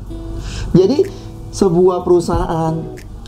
[0.71, 1.03] Jadi
[1.51, 2.75] sebuah perusahaan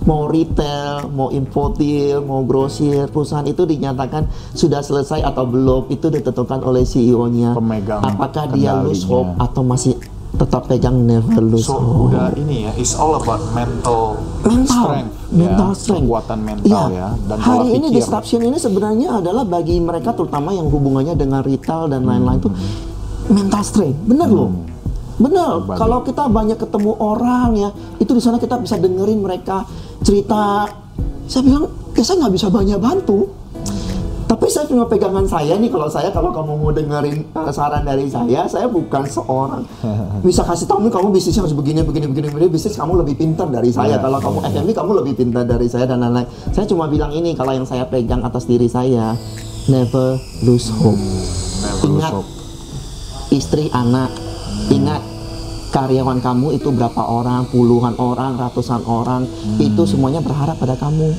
[0.06, 6.62] mau retail, mau importir, mau grosir, perusahaan itu dinyatakan sudah selesai atau belum itu ditentukan
[6.62, 7.58] oleh CEO-nya.
[7.58, 9.10] Pemegang Apakah dia lose kendalinya.
[9.10, 9.94] hope atau masih
[10.38, 12.14] tetap pegang never lose So hope.
[12.14, 17.08] udah ini ya, it's all about mental mental, strength, mental ya, strength, kekuatan mental ya,
[17.26, 17.96] dan pola hari ini pikir.
[17.98, 22.50] disruption ini sebenarnya adalah bagi mereka terutama yang hubungannya dengan retail dan lain-lain itu
[23.28, 24.50] mental strength, bener loh,
[25.18, 25.50] bener.
[25.66, 25.78] Berbagi.
[25.82, 29.66] Kalau kita banyak ketemu orang ya, itu di sana kita bisa dengerin mereka
[30.00, 30.70] cerita.
[31.28, 33.26] Saya bilang ya saya nggak bisa banyak bantu.
[34.38, 38.06] Tapi saya cuma pegangan saya nih kalau saya kalau kamu mau dengerin uh, saran dari
[38.06, 39.66] saya, saya bukan seorang
[40.26, 43.50] bisa kasih tahu nih kamu bisnisnya harus begini begini begini begini bisnis kamu lebih pintar
[43.50, 43.98] dari saya.
[43.98, 44.06] Iya.
[44.06, 46.30] Kalau kamu F&B kamu lebih pintar dari saya dan lain-lain.
[46.54, 49.18] Saya cuma bilang ini kalau yang saya pegang atas diri saya,
[49.66, 50.14] never
[50.46, 50.94] lose hope.
[50.96, 52.28] Never lose Ingat hope.
[53.34, 54.14] istri, anak,
[54.70, 55.02] ingat
[55.74, 59.28] karyawan kamu itu berapa orang, puluhan orang, ratusan orang,
[59.60, 61.12] itu semuanya berharap pada kamu.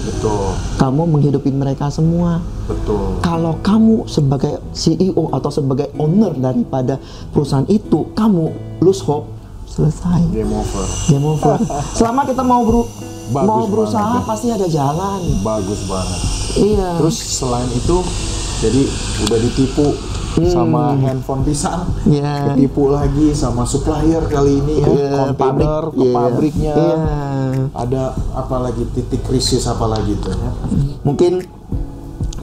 [0.00, 2.40] Betul, Kamu menghidupi mereka semua.
[2.64, 3.20] betul.
[3.20, 6.96] Kalau kamu sebagai CEO atau sebagai owner daripada
[7.28, 9.28] perusahaan itu, kamu lose hope,
[9.66, 10.24] selesai.
[10.30, 10.84] Game over.
[11.06, 11.56] Game over.
[11.98, 12.88] Selama kita mau beru-
[13.30, 14.26] Bagus mau berusaha banget, ya.
[14.26, 15.20] pasti ada jalan.
[15.40, 16.18] Bagus banget.
[16.56, 16.90] Iya.
[16.98, 17.96] Terus selain itu,
[18.58, 18.82] jadi
[19.22, 19.86] udah ditipu
[20.30, 22.54] sama handphone pisang, Iya.
[22.54, 26.14] ketipu lagi sama supplier kali ini ya, Iya, kontainer ke Iya.
[26.14, 26.74] pabriknya.
[26.74, 26.98] Iya.
[27.74, 30.50] Ada apa lagi titik krisis apa lagi tuh ya?
[31.02, 31.42] Mungkin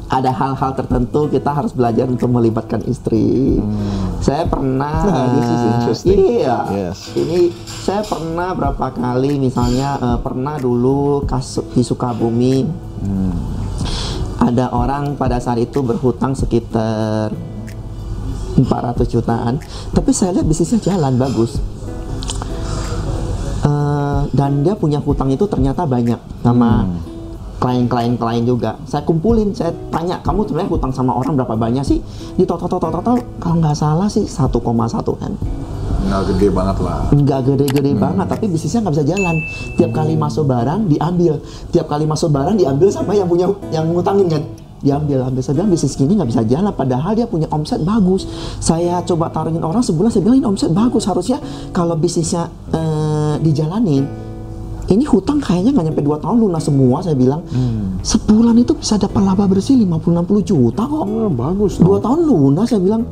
[0.08, 3.60] ada hal-hal tertentu kita harus belajar untuk melibatkan istri.
[4.24, 6.18] Saya pernah, Nah, this is interesting.
[6.40, 7.12] iya, Yes.
[7.12, 12.64] ini saya pernah berapa kali, misalnya eh, pernah dulu kasus di Sukabumi,
[14.38, 17.36] ada orang pada saat itu berhutang sekitar
[18.58, 19.62] 400 jutaan,
[19.94, 21.62] tapi saya lihat bisnisnya jalan bagus.
[23.68, 26.86] Eh, dan dia punya hutang itu ternyata banyak sama
[27.58, 28.78] klien-klien klien juga.
[28.86, 32.00] Saya kumpulin, saya tanya, kamu sebenarnya hutang sama orang berapa banyak sih?
[32.38, 34.62] Di total total total kalau nggak salah sih 1,1
[35.18, 35.34] kan.
[36.08, 37.00] Nggak gede banget lah.
[37.12, 39.36] Nggak gede-gede banget, tapi bisnisnya nggak bisa jalan.
[39.76, 41.34] Tiap kali masuk barang diambil,
[41.74, 44.44] tiap kali masuk barang diambil sama yang punya yang ngutangin kan.
[44.78, 46.70] Diambil, ambil saya bilang bisnis gini nggak bisa jalan.
[46.70, 48.30] Padahal dia punya omset bagus.
[48.62, 51.10] Saya coba taruhin orang sebulan, saya bilang ini omset bagus.
[51.10, 51.42] Harusnya
[51.74, 54.06] kalau bisnisnya eh, dijalanin,
[54.88, 57.42] ini hutang kayaknya nggak nyampe 2 tahun lunas semua saya bilang.
[58.06, 61.04] Sebulan itu bisa dapat laba bersih 50-60 juta kok.
[61.04, 62.04] Oh, bagus dua dong.
[62.06, 63.04] tahun lunas saya bilang.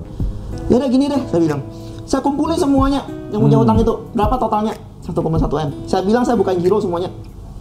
[0.72, 1.62] Ya udah gini deh saya bilang.
[2.06, 3.02] Saya kumpulin semuanya
[3.34, 3.94] yang punya hutang itu.
[4.14, 4.74] Berapa totalnya?
[5.04, 5.20] 1,1
[5.68, 5.70] m.
[5.86, 7.10] Saya bilang saya bukan giro semuanya.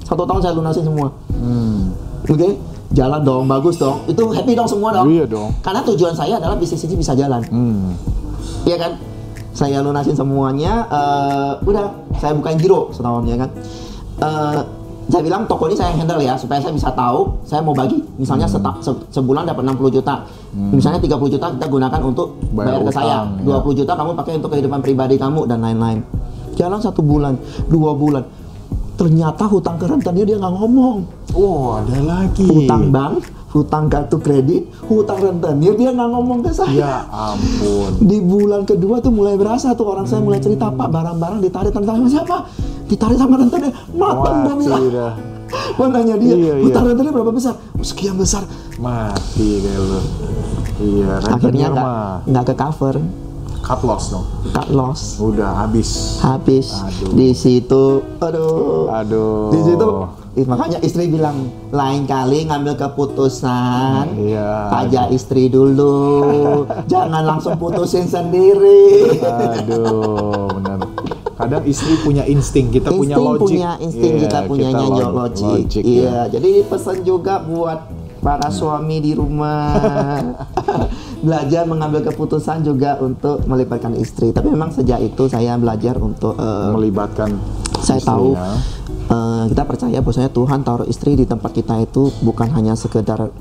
[0.05, 1.09] Satu tahun saya lunasin semua.
[1.33, 1.93] Hmm.
[2.25, 2.51] oke
[2.95, 5.51] jalan dong bagus dong itu happy dong semua dong Iya dong.
[5.61, 7.93] karena tujuan saya adalah bisnis ini bisa jalan Hmm.
[8.63, 8.93] Iya kan?
[9.53, 10.83] Saya lunasin semuanya.
[10.85, 13.51] eh, udah, saya bukain giro setahun ya kan.
[14.17, 14.61] Eh,
[15.05, 18.01] saya bilang toko ini saya handle ya supaya saya bisa tahu saya mau bagi.
[18.17, 20.25] Misalnya seta- se- sebulan dapat 60 juta.
[20.51, 23.17] Misalnya 30 juta kita gunakan untuk Bayar bayar, ke saya.
[23.21, 25.99] utang, 20 juta kamu pakai untuk kehidupan pribadi kamu dan lain-lain.
[26.55, 28.25] Jalan satu bulan, dua bulan.
[28.95, 30.97] Ternyata hutang ke rentenir dia nggak ngomong.
[31.33, 32.47] Oh, ada lagi.
[32.47, 37.91] Hutang bank, hutang kartu kredit, hutang rentenir dia nggak ngomong ke saya Ya ampun.
[38.11, 41.97] di bulan kedua tuh mulai berasa tuh orang saya mulai cerita pak barang-barang ditarik tentang
[41.97, 42.37] sama siapa
[42.85, 45.15] ditarik sama rentenir mateng dia bilang dah.
[45.73, 46.65] Gua nanya dia Iya, iya.
[46.65, 48.43] hutang rentenir berapa besar "Oh, sekian besar
[48.77, 50.01] Mati deh lu.
[50.77, 52.95] Iya, akhirnya nggak mah nggak ke cover
[53.65, 54.27] cut loss dong.
[54.51, 56.21] cut loss Udah habis.
[56.21, 57.11] habis Aduh.
[57.11, 57.85] di situ
[58.19, 59.49] aduh Aduh.
[59.49, 59.89] di situ
[60.45, 61.37] makanya istri bilang
[61.71, 64.69] lain kali ngambil keputusan Iya.
[64.69, 66.21] pajak istri dulu
[66.93, 70.79] jangan langsung putusin sendiri Aduh, benar.
[71.35, 73.43] Kadang istri punya insting, kita punya insting logik.
[73.43, 76.21] punya insting Iya, kita punya kita nyanyi log- logik, logik, iya ya.
[76.31, 77.79] jadi pesan juga buat
[78.21, 79.75] para suami di rumah
[81.25, 86.71] belajar mengambil keputusan juga untuk melibatkan istri tapi memang sejak itu saya belajar untuk eh,
[86.71, 87.33] melibatkan
[87.79, 88.57] saya tahu istrinya.
[89.09, 93.33] eh, kita percaya bahwasanya Tuhan taruh istri di tempat kita itu bukan hanya sekedar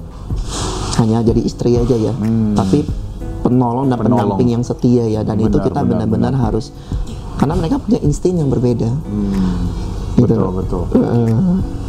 [0.95, 2.13] hanya jadi istri aja ya,
[2.53, 2.85] tapi
[3.41, 4.05] penolong dan Hmm.
[4.05, 4.19] Penolong.
[4.29, 6.69] pendamping yang setia ya dan itu Benar, kita benar, benar-benar harus
[7.35, 8.87] karena mereka punya insting yang berbeda.
[10.13, 10.29] Gitu.
[10.29, 10.83] Betul, betul.
[10.93, 11.37] Eh,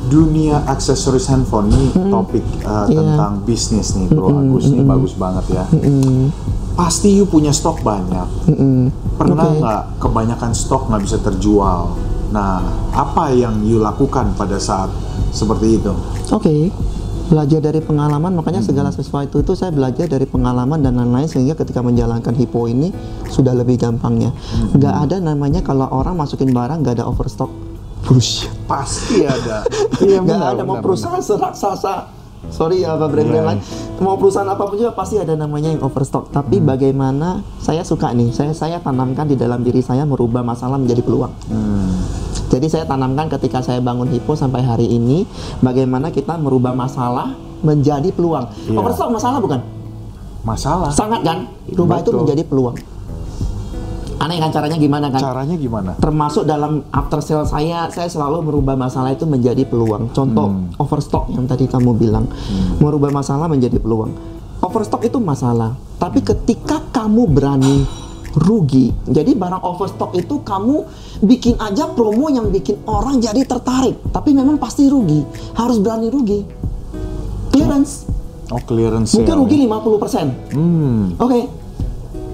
[0.05, 3.01] Dunia aksesoris handphone ini topik uh, Iya.
[3.01, 5.65] tentang bisnis nih, Bro Agus nih bagus banget ya.
[6.77, 8.29] Pasti you punya stok banyak.
[9.17, 9.59] Pernah Oke.
[9.65, 11.97] nggak kebanyakan stok nggak bisa terjual?
[12.37, 12.61] Nah,
[12.93, 14.93] apa yang you lakukan pada saat
[15.33, 15.93] seperti itu?
[16.29, 16.69] Oke,
[17.33, 21.81] belajar dari pengalaman, makanya segala sesuatu itu saya belajar dari pengalaman dan lain-lain sehingga ketika
[21.81, 22.93] menjalankan hipo ini
[23.33, 24.37] sudah lebih gampangnya.
[24.77, 27.49] Nggak ada namanya kalau orang masukin barang nggak ada overstock.
[28.05, 28.53] Bullshit.
[28.65, 29.65] Pasti ada.
[30.05, 31.95] Iya, nggak benar, ada mau benar, perusahaan seraksasa.
[32.45, 33.49] Sorry ya, apa brand-brand Iya.
[33.49, 33.61] lain.
[33.99, 36.29] Mau perusahaan apa pun juga pasti ada namanya yang overstock.
[36.29, 36.69] Tapi Hmm.
[36.69, 41.33] bagaimana saya suka nih, saya saya tanamkan di dalam diri saya merubah masalah menjadi peluang.
[41.49, 42.05] Hmm.
[42.47, 45.25] Jadi saya tanamkan ketika saya bangun Hipo sampai hari ini,
[45.59, 47.33] bagaimana kita merubah masalah
[47.65, 48.45] menjadi peluang.
[48.69, 48.77] Iya.
[48.77, 49.61] Overstock masalah bukan?
[50.45, 50.93] Masalah.
[50.93, 51.49] Sangat kan?
[51.73, 52.77] Rubah itu menjadi peluang.
[54.17, 55.21] Aneh kan caranya gimana kan?
[55.21, 55.91] Caranya gimana?
[55.97, 60.71] termasuk dalam after sale saya saya selalu merubah masalah itu menjadi peluang contoh Hmm.
[60.77, 62.25] overstock yang tadi kamu bilang
[62.79, 64.15] merubah masalah menjadi peluang
[64.61, 66.29] overstock itu masalah tapi Hmm.
[66.31, 67.85] ketika kamu berani
[68.37, 70.83] rugi jadi barang overstock itu kamu
[71.21, 75.23] bikin aja promo yang bikin orang jadi tertarik tapi memang pasti rugi
[75.53, 76.43] harus berani rugi
[77.51, 78.11] clearance
[78.47, 79.41] Oh clearance mungkin sale.
[79.41, 81.15] rugi 50% Hmm.
[81.17, 81.41] oke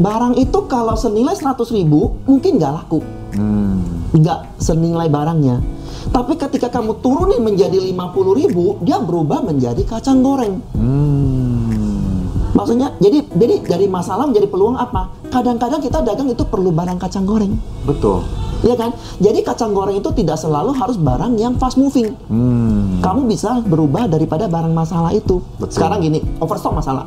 [0.00, 4.10] barang itu kalau senilai 100.000 ribu mungkin nggak laku Hmm.
[4.10, 5.62] nggak senilai barangnya.
[6.10, 10.58] Tapi ketika kamu turunin menjadi 50.000 ribu, dia berubah menjadi kacang goreng.
[10.74, 12.26] Hmm.
[12.50, 15.14] Maksudnya, jadi jadi dari masalah menjadi peluang apa?
[15.30, 17.54] Kadang-kadang kita dagang itu perlu barang kacang goreng,
[17.86, 18.26] Betul.
[18.66, 18.90] ya kan?
[19.22, 22.10] Jadi kacang goreng itu tidak selalu harus barang yang fast moving.
[22.26, 22.98] Hmm.
[22.98, 25.38] Kamu bisa berubah daripada barang masalah itu.
[25.62, 25.70] Betul.
[25.70, 27.06] Sekarang gini, overstock masalah.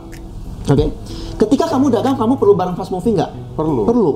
[0.63, 0.85] Oke.
[1.33, 3.31] Ketika kamu dagang, kamu perlu barang fast moving nggak?
[3.57, 3.83] Perlu.
[3.83, 4.11] Perlu.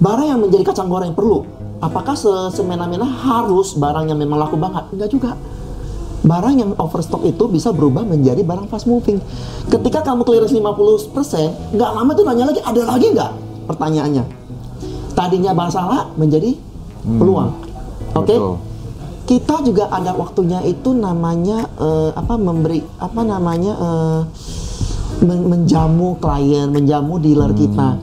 [0.00, 1.44] Barang yang menjadi kacang goreng perlu.
[1.80, 4.84] Apakah se- semena-mena harus barang yang memang laku banget?
[4.92, 5.30] Enggak juga.
[6.20, 9.16] Barang yang overstock itu bisa berubah menjadi barang fast moving.
[9.72, 13.32] Ketika kamu clearance 50%, nggak lama tuh nanya lagi, ada lagi nggak?
[13.64, 14.24] Pertanyaannya.
[15.16, 16.60] Tadinya masalah menjadi
[17.00, 17.56] peluang.
[18.12, 18.36] Oke?
[18.36, 18.56] Betul.
[19.24, 24.20] Kita juga ada waktunya itu namanya eh, apa memberi apa namanya eh,
[25.22, 28.00] men- menjamu klien, menjamu dealer kita.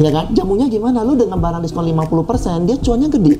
[0.00, 0.32] Ya kan?
[0.32, 1.04] Jamunya gimana?
[1.04, 3.36] Lu dengan barang diskon 50%, dia cuannya gede.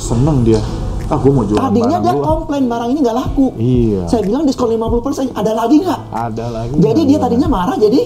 [0.00, 0.60] Seneng dia.
[1.06, 2.24] Ah, gue mau jualan Tadinya dia gua.
[2.34, 3.46] komplain barang ini nggak laku.
[3.54, 4.02] Iya.
[4.10, 6.00] Saya bilang diskon 50%, ada lagi nggak?
[6.10, 6.72] Ada lagi.
[6.82, 7.22] Jadi dia ya?
[7.22, 8.00] tadinya marah, jadi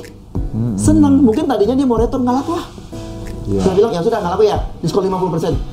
[0.77, 1.23] senang.
[1.25, 2.67] Mungkin tadinya dia mau return nggak laku lah.
[3.49, 3.61] Iya.
[3.65, 5.70] Saya bilang ya sudah nggak laku ya, diskon 50%.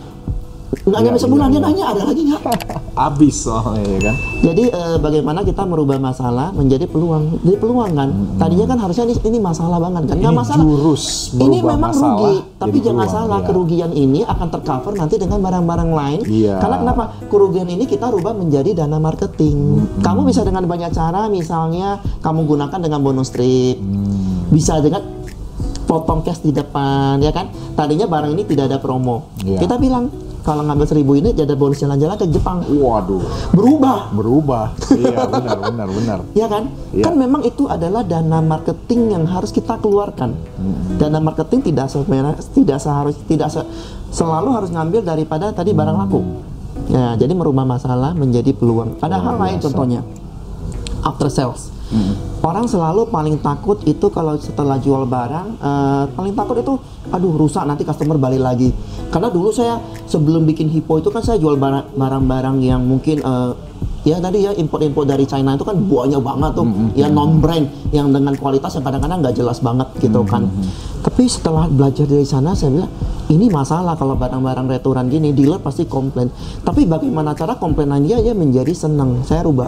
[0.67, 1.67] Nggak nyampe sebulan iya, dia iya.
[1.67, 2.41] nanya ada lagi nggak?
[3.08, 4.15] Abis soalnya ya kan.
[4.41, 7.39] Jadi eh, bagaimana kita merubah masalah menjadi peluang?
[7.45, 8.10] Jadi peluang kan.
[8.36, 10.15] Tadinya kan harusnya ini, ini masalah banget kan.
[10.19, 10.63] Nggak masalah.
[10.63, 11.03] jurus
[11.38, 13.47] Ini memang masalah rugi, tapi jangan peluang, salah iya.
[13.47, 16.19] kerugian ini akan tercover nanti dengan barang-barang lain.
[16.27, 16.56] Iya.
[16.60, 17.03] Karena kenapa?
[17.27, 19.88] Kerugian ini kita rubah menjadi dana marketing.
[20.03, 24.49] Kamu bisa dengan banyak cara, misalnya kamu gunakan dengan bonus strip, Hmm.
[24.49, 25.03] bisa dengan
[25.88, 27.47] potong cash di depan, ya kan?
[27.75, 29.32] Tadinya barang ini tidak ada promo.
[29.39, 29.63] Iya.
[29.63, 32.64] Kita bilang kalau ngambil seribu ini ada bonus jalan-jalan ke Jepang.
[32.64, 33.20] Waduh.
[33.52, 34.16] Berubah.
[34.16, 34.72] Berubah.
[34.96, 36.20] iya, benar, benar, benar.
[36.32, 36.72] Ya kan?
[36.96, 37.04] Iya.
[37.04, 40.40] Kan memang itu adalah dana marketing yang harus kita keluarkan.
[40.96, 41.92] Dana marketing tidak
[42.56, 43.68] tidak seharus tidak se-
[44.16, 46.24] selalu harus ngambil daripada tadi barang laku.
[46.88, 49.04] Ya, jadi merubah masalah menjadi peluang.
[49.04, 50.00] Ada hal lain contohnya.
[51.04, 51.76] After sales.
[52.43, 56.73] Orang selalu paling takut itu kalau setelah jual barang, eh, paling takut itu,
[57.10, 58.69] aduh rusak nanti customer balik lagi.
[59.10, 63.52] Karena dulu saya sebelum bikin hipo itu kan saya jual barang- barang-barang yang mungkin eh,
[64.08, 68.08] ya tadi ya import-import dari China itu kan banyak banget tuh, ya non brand yang
[68.15, 70.47] dengan kualitas yang kadang-kadang nggak jelas banget gitu kan.
[71.04, 72.91] Tapi setelah belajar dari sana saya bilang
[73.28, 76.32] ini masalah kalau barang-barang returan gini dealer pasti komplain.
[76.63, 79.23] Tapi bagaimana cara komplainan dia dia menjadi senang.
[79.28, 79.67] Saya rubah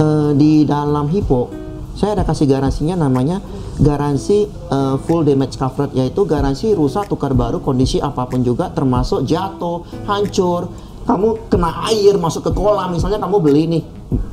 [0.00, 1.52] eh, di dalam Hippo
[1.92, 3.44] saya ada kasih garansinya namanya
[3.76, 9.22] garansi eh, full damage covered yaitu garansi rusak tukar baru kondisi apa pun juga termasuk
[9.22, 13.84] jatuh hancur kamu kena air masuk ke kolam misalnya kamu beli nih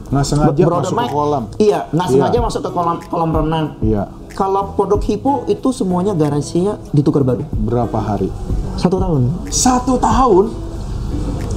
[0.07, 1.43] Nggak sengaja Brother masuk ke Mike, kolam.
[1.57, 2.13] iya nggak Iya.
[2.13, 4.03] sengaja masuk ke kolam kolam renang Iya.
[4.31, 8.31] kalau produk Hippo itu semuanya garansinya ditukar baru Berapa hari?
[8.75, 10.45] satu tahun Satu tahun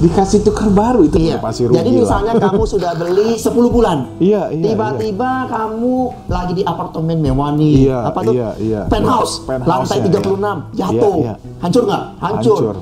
[0.01, 1.37] dikasih tukar baru itu Iya.
[1.37, 1.99] pasti rugi Jadi lah.
[2.01, 3.97] misalnya kamu sudah beli 10 bulan.
[4.17, 5.93] Iya, iya, Tiba-tiba kamu
[6.25, 7.73] lagi di apartemen mewah nih.
[7.85, 8.33] Iya, apa tuh?
[8.33, 8.81] iya, iya.
[8.89, 11.15] Penthouse, Penthouse lantai ya, 36, jatuh.
[11.21, 11.33] Iya, iya.
[11.61, 12.03] Hancur nggak?
[12.17, 12.57] Hancur.
[12.57, 12.75] Hancur.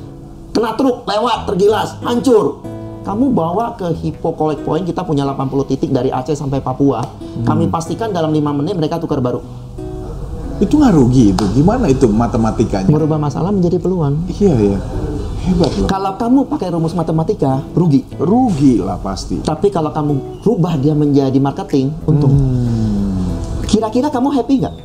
[0.50, 2.46] Kena truk lewat tergilas, hancur.
[3.00, 7.04] Kamu bawa ke Hippo Collect Point, kita punya 80 titik dari Aceh sampai Papua.
[7.04, 7.44] Hmm.
[7.44, 9.44] Kami pastikan dalam 5 menit mereka tukar baru.
[10.60, 11.44] itu nggak rugi itu.
[11.56, 12.92] Gimana itu matematikanya?
[12.92, 14.28] Merubah masalah menjadi peluang.
[14.28, 14.80] Iya ya.
[15.40, 15.88] Hebat loh.
[15.88, 18.04] Kalau kamu pakai rumus matematika, rugi.
[18.16, 19.40] Rugi lah pasti.
[19.40, 22.32] Tapi kalau kamu rubah dia menjadi marketing, untung.
[22.32, 23.32] Hmm.
[23.64, 24.76] Kira-kira kamu happy nggak?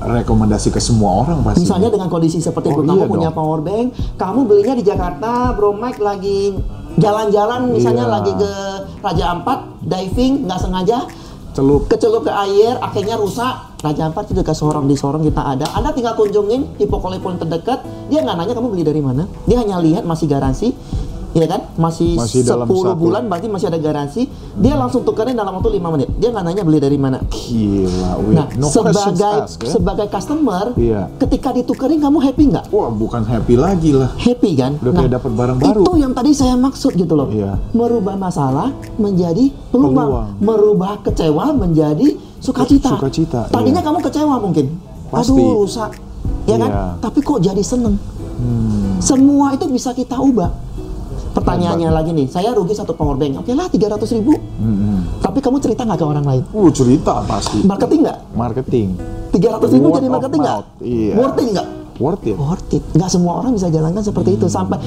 [0.00, 1.60] Rekomendasi ke semua orang pasti.
[1.60, 3.36] Misalnya dengan kondisi seperti Oh, itu, kamu iya punya dong.
[3.36, 6.56] power bank, kamu belinya di Jakarta, Bro Mike lagi
[6.96, 8.14] jalan-jalan, misalnya Iya.
[8.16, 8.52] lagi ke
[8.98, 11.04] Raja Ampat, diving, nggak sengaja,
[11.60, 13.68] celup kecelup ke air, akhirnya rusak.
[13.84, 15.68] Raja Ampat itu dekat Sorong, di Sorong kita ada.
[15.76, 19.28] Anda tinggal kunjungin Hippo Point terdekat, dia nggak nanya kamu beli dari mana.
[19.44, 20.72] Dia hanya lihat masih garansi,
[21.32, 21.60] ya kan?
[21.74, 22.94] Masih, Masih 10 dalam satu.
[22.96, 24.26] bulan, berarti masih ada garansi.
[24.56, 26.08] Dia langsung tukerin dalam waktu 5 menit.
[26.16, 27.18] Dia nggak nanya beli dari mana.
[27.28, 28.10] gila.
[28.20, 28.34] Wih.
[28.34, 29.14] Nah, no sebagai
[29.46, 29.70] asked, ya?
[29.70, 31.06] sebagai customer, Iya.
[31.18, 32.64] ketika ditukerin kamu happy nggak?
[32.68, 34.10] Wah bukan happy lagi lah.
[34.16, 34.76] Happy kan?
[34.78, 35.82] Udah kayak dapat barang baru.
[35.82, 37.28] Itu yang tadi saya maksud gitu loh.
[37.28, 37.58] Iya.
[37.72, 39.94] Merubah masalah menjadi peluang.
[39.94, 40.28] Peluang.
[40.38, 42.96] Merubah kecewa menjadi sukacita.
[42.96, 43.86] Sukacita, Tadinya iya.
[43.86, 44.66] kamu kecewa mungkin.
[45.08, 45.34] Pasti.
[45.34, 45.90] Aduh rusak.
[46.44, 46.70] ya kan?
[46.70, 46.84] Iya.
[46.98, 47.94] Tapi kok jadi seneng?
[48.40, 48.96] Hmm.
[48.98, 50.48] Semua itu bisa kita ubah.
[51.30, 54.34] Pertanyaannya lagi nih, saya rugi satu power bank, oke lah 300 ribu.
[54.58, 55.06] Hmm.
[55.22, 56.42] Tapi kamu cerita nggak ke orang lain?
[56.50, 57.62] Uh, cerita pasti.
[57.62, 58.18] Marketing nggak?
[58.34, 58.88] Marketing.
[59.30, 60.62] 300 ribu Word jadi marketing nggak?
[60.82, 61.14] iya.
[61.14, 61.68] Worth it nggak?
[62.02, 62.34] Worth it.
[62.34, 62.82] Worth it.
[62.92, 64.82] Nggak semua orang bisa jalankan seperti itu sampai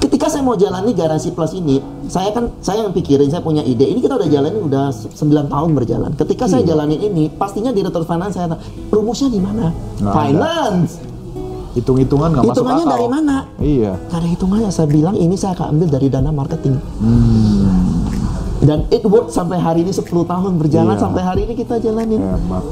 [0.00, 1.76] ketika saya mau jalani garansi plus ini,
[2.08, 3.84] saya kan saya yang pikirin, saya punya ide.
[3.84, 5.12] Ini kita udah jalanin udah 9
[5.46, 6.10] tahun berjalan.
[6.16, 6.72] Ketika saya Iya.
[6.72, 8.48] jalanin ini, pastinya di return finance saya
[8.88, 9.68] rumusnya di mana?
[10.00, 10.72] Nggak ada.
[11.72, 12.92] Hitung-hitungan nggak masuk Hitungannya akal.
[12.92, 13.36] dari mana?
[13.56, 13.92] Iya.
[14.08, 14.70] Ada hitungannya.
[14.70, 16.74] Saya bilang ini saya akan ambil dari dana marketing.
[16.98, 17.66] Hmm.
[18.60, 21.00] Dan it work sampai hari ini 10 tahun berjalan Iya.
[21.00, 22.20] sampai hari ini kita jalanin.
[22.20, 22.64] Hebat.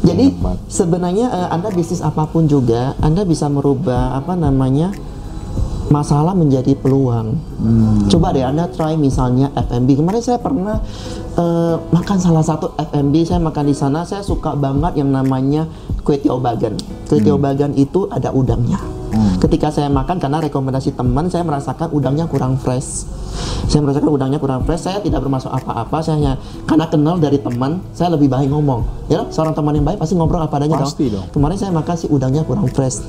[0.00, 0.56] Jadi Hebat.
[0.66, 4.90] sebenarnya eh, Anda bisnis apa pun juga Anda bisa merubah apa namanya
[5.88, 7.38] masalah menjadi peluang.
[7.56, 8.04] Hmm.
[8.06, 9.96] Coba deh Anda try misalnya F&B.
[9.96, 10.84] Kemarin saya pernah
[11.38, 15.70] eh, makan salah satu F&B, saya makan di sana, saya suka banget yang namanya
[16.02, 16.74] kue tiao bagan.
[17.06, 18.82] Kue tiao bagan itu ada udangnya.
[19.08, 19.40] Hmm.
[19.40, 23.08] Ketika saya makan karena rekomendasi teman, saya merasakan udangnya kurang fresh.
[23.70, 24.84] Saya merasakan udangnya kurang fresh.
[24.84, 26.04] Saya tidak bermaksud apa-apa.
[26.04, 26.32] Saya hanya
[26.68, 28.84] karena kenal dari teman, saya lebih baik ngomong.
[29.08, 31.24] Ya, seorang teman yang baik pasti ngobrol apa adanya Pasti dong.
[31.32, 33.00] Kemarin saya makan si udangnya kurang fresh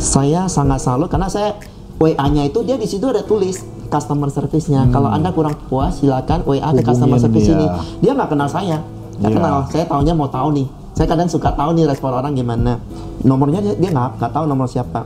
[0.00, 1.60] saya sangat salut karena saya
[2.00, 3.60] WA-nya itu dia di situ ada tulis
[3.90, 4.86] customer service-nya.
[4.88, 7.24] Kalau Anda kurang puas silakan WA ke customer Hmm.
[7.26, 7.54] Service dia.
[7.54, 7.66] ini.
[8.00, 8.78] Dia nggak kenal saya.
[9.18, 9.36] Nggak Iya.
[9.36, 9.56] kenal.
[9.66, 10.66] Saya taunya mau tahu nih.
[10.94, 12.78] Saya kadang suka tahu nih respon orang gimana.
[13.20, 15.04] Nomornya dia nggak nggak tahu nomor siapa.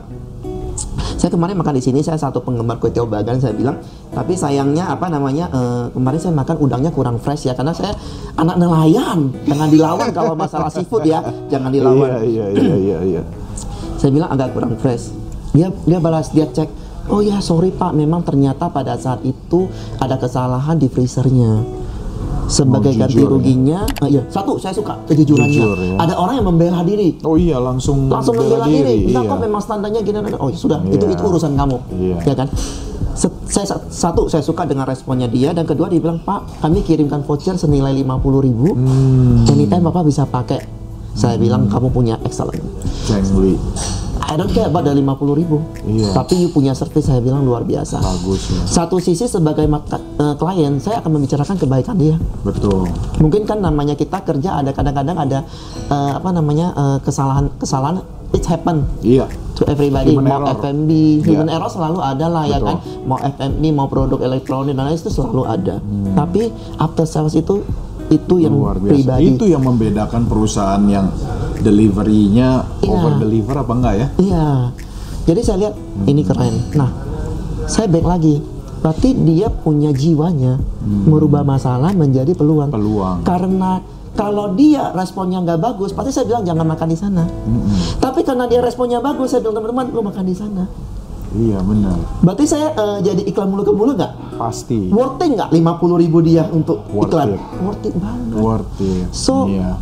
[1.15, 3.79] Saya kemarin makan di sini, saya satu penggemar kue tiao bagan, saya bilang,
[4.11, 7.95] tapi sayangnya apa namanya, eh, kemarin saya makan udangnya kurang fresh ya, karena saya
[8.35, 12.19] anak nelayan, jangan dilawan kalau masalah seafood ya, jangan dilawan.
[12.21, 13.21] Iya, iya, iya, iya, iya.
[13.97, 15.09] Saya bilang agak kurang fresh.
[15.49, 16.67] Dia dia balas dia cek.
[17.05, 21.61] Oh ya sorry pak, memang ternyata pada saat itu ada kesalahan di freezernya.
[22.45, 23.25] Sebagai Oh, ganti ya?
[23.25, 25.53] ruginya, eh, iya satu saya suka kejujurannya.
[25.55, 25.93] Jujur ya.
[25.97, 29.09] Ada orang yang membela diri, Oh iya, langsung langsung bela membela diri.
[29.09, 29.31] Enggak Iya.
[29.31, 30.37] kok memang standarnya gini, gini.
[30.37, 31.13] Oh ya sudah, itu Iya.
[31.15, 32.17] itu urusan kamu, Iya.
[32.23, 32.47] ya kan?
[33.15, 37.23] Se- saya satu saya suka dengan responnya dia dan kedua dia bilang pak kami kirimkan
[37.23, 39.47] voucher senilai 50.000 ribu Hmm.
[39.47, 40.59] anytime bapak bisa pakai
[41.13, 42.59] saya bilang kamu punya excellent
[43.01, 43.55] Cengli.
[44.35, 46.11] Don't care about the 50 ribu Iya.
[46.13, 48.61] tapi you punya service saya bilang luar biasa Bagus ya.
[48.65, 52.91] satu sisi sebagai mat- eh, klien saya akan membicarakan kebaikan dia Betul.
[53.17, 55.39] mungkin kan namanya kita kerja ada kadang-kadang ada
[55.85, 59.31] eh, apa namanya eh, kesalahan kesalahan it happen Iya.
[59.53, 60.59] to everybody Human mau error.
[60.59, 61.55] F&B human Iya.
[61.55, 65.43] error selalu ada lah ya kan mau F&B mau produk elektronik dan lain itu selalu
[65.45, 66.11] ada Hmm.
[66.13, 67.63] tapi after sales itu
[68.09, 68.91] itu yang Luar biasa.
[68.93, 71.09] pribadi Itu yang membedakan perusahaan yang
[71.59, 72.91] delivery-nya Iya.
[72.91, 74.07] over deliver apa enggak ya?
[74.21, 74.47] Iya.
[75.25, 75.75] Jadi saya lihat
[76.05, 76.53] ini keren.
[76.77, 76.89] Nah,
[77.65, 78.35] saya back lagi.
[78.85, 82.69] Berarti dia punya jiwanya merubah masalah menjadi peluang.
[82.69, 83.25] Peluang.
[83.25, 83.81] Karena
[84.13, 87.25] kalau dia responnya nggak bagus, pasti saya bilang jangan makan di sana.
[87.97, 90.63] Tapi karena dia responnya bagus, saya bilang teman-teman lu makan di sana.
[91.35, 91.97] Iya benar.
[92.21, 94.13] Berarti saya eh, jadi iklan mulu ke mulu nggak?
[94.35, 94.87] Pasti.
[94.87, 97.27] Worth it nggak 50 ribu dia untuk Worth iklan?
[97.29, 97.41] it.
[97.59, 98.35] Worth it banget.
[98.35, 99.05] Worth it.
[99.11, 99.75] So, iya.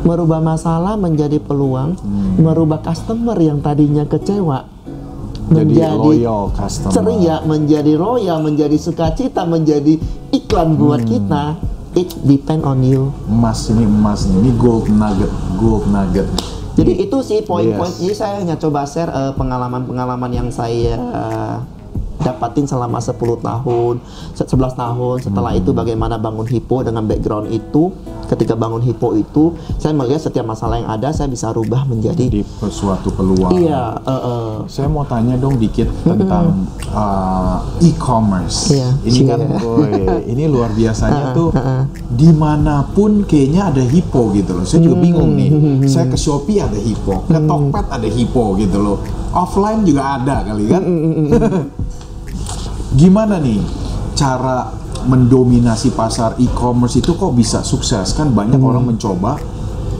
[0.00, 2.36] merubah masalah menjadi peluang, Hmm.
[2.38, 4.68] merubah customer yang tadinya kecewa
[5.44, 6.92] Jadi menjadi loyal customer.
[6.92, 9.96] ceria, menjadi royal, menjadi sukacita, menjadi
[10.30, 11.10] iklan buat Hmm.
[11.10, 11.44] kita.
[11.94, 13.14] It depend on you.
[13.24, 14.26] Emas ini emas.
[14.26, 16.26] Ini gold nugget, gold nugget.
[16.74, 17.90] Jadi itu sih poin-poin.
[17.90, 18.02] Yes.
[18.02, 21.56] Jadi saya hanya coba share eh, pengalaman-pengalaman yang saya eh,
[22.24, 24.00] dapatin selama 10 tahun,
[24.32, 25.16] se- 11 tahun.
[25.20, 25.60] Setelah Hmm.
[25.60, 27.92] itu bagaimana bangun Hippo dengan background itu.
[28.24, 32.40] Ketika bangun Hippo itu, saya melihat setiap masalah yang ada saya bisa rubah menjadi Di
[32.64, 33.52] suatu peluang.
[33.54, 38.72] iya, eh, eh, Saya mau tanya dong dikit tentang uh, e-commerce.
[38.72, 38.88] Iya.
[39.04, 40.16] Ini kan, Iya.
[40.24, 41.52] ini luar biasanya tuh
[42.08, 44.64] di mana pun kayaknya ada Hippo gitu loh.
[44.64, 45.50] Saya juga bingung nih.
[45.84, 48.98] Saya ke Shopee ada Hippo, ke Tokped ada Hippo gitu loh.
[49.30, 50.82] Offline juga ada kali kan.
[52.94, 53.60] Gimana nih
[54.14, 54.70] cara
[55.04, 59.36] mendominasi pasar e-commerce itu kok bisa sukses kan banyak orang mencoba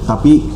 [0.09, 0.47] tapi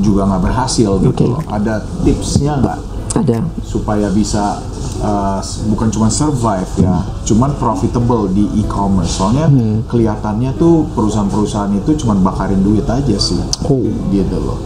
[0.00, 1.32] juga nggak berhasil gitu Oke.
[1.34, 1.40] loh.
[1.48, 2.78] Ada tipsnya nggak
[3.14, 3.38] ada.
[3.62, 4.58] supaya bisa
[4.98, 5.38] uh,
[5.70, 9.16] bukan cuma survive ya, cuman profitable di e-commerce.
[9.16, 9.46] Soalnya
[9.86, 13.86] kelihatannya tuh perusahaan-perusahaan itu cuma bakarin duit aja sih, Oh.
[14.10, 14.58] gitu loh.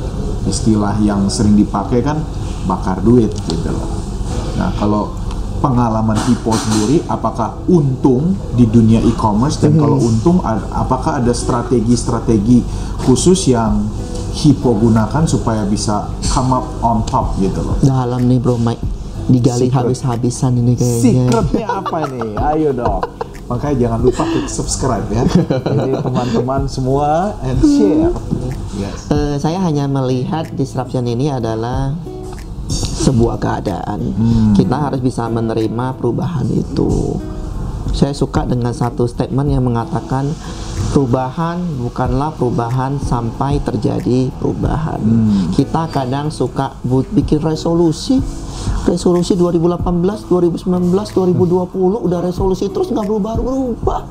[0.49, 2.25] Istilah yang sering dipakai kan
[2.65, 3.87] bakar duit gitu loh.
[4.57, 5.13] Nah kalau
[5.59, 10.39] pengalaman Hippo sendiri, apakah untung di dunia e-commerce dan kalau untung,
[10.73, 12.63] apakah ada strategi-strategi
[13.05, 13.87] khusus yang
[14.39, 17.75] Hippo gunakan supaya bisa come up on top gitu loh?
[17.83, 18.81] Dalam nih bro Mike
[19.29, 21.27] digali habis-habisan ini kayaknya.
[21.29, 22.31] Secretnya apa nih?
[22.39, 23.03] Ayo dong.
[23.49, 25.25] Makanya jangan lupa klik subscribe ya.
[25.25, 28.13] Jadi teman-teman semua and share.
[28.77, 29.09] Yes.
[29.09, 31.97] Eh, saya hanya melihat disruption ini adalah
[32.99, 34.01] sebuah keadaan.
[34.03, 34.53] Hmm.
[34.59, 37.16] Kita harus bisa menerima perubahan itu.
[37.94, 40.28] Saya suka dengan satu statement yang mengatakan
[40.92, 45.01] perubahan bukanlah perubahan sampai terjadi perubahan.
[45.01, 45.49] Hmm.
[45.55, 46.74] Kita kadang suka
[47.14, 48.20] bikin resolusi,
[48.84, 50.68] resolusi 2018, 2019,
[51.16, 54.03] 2020 udah resolusi terus nggak berubah-berubah.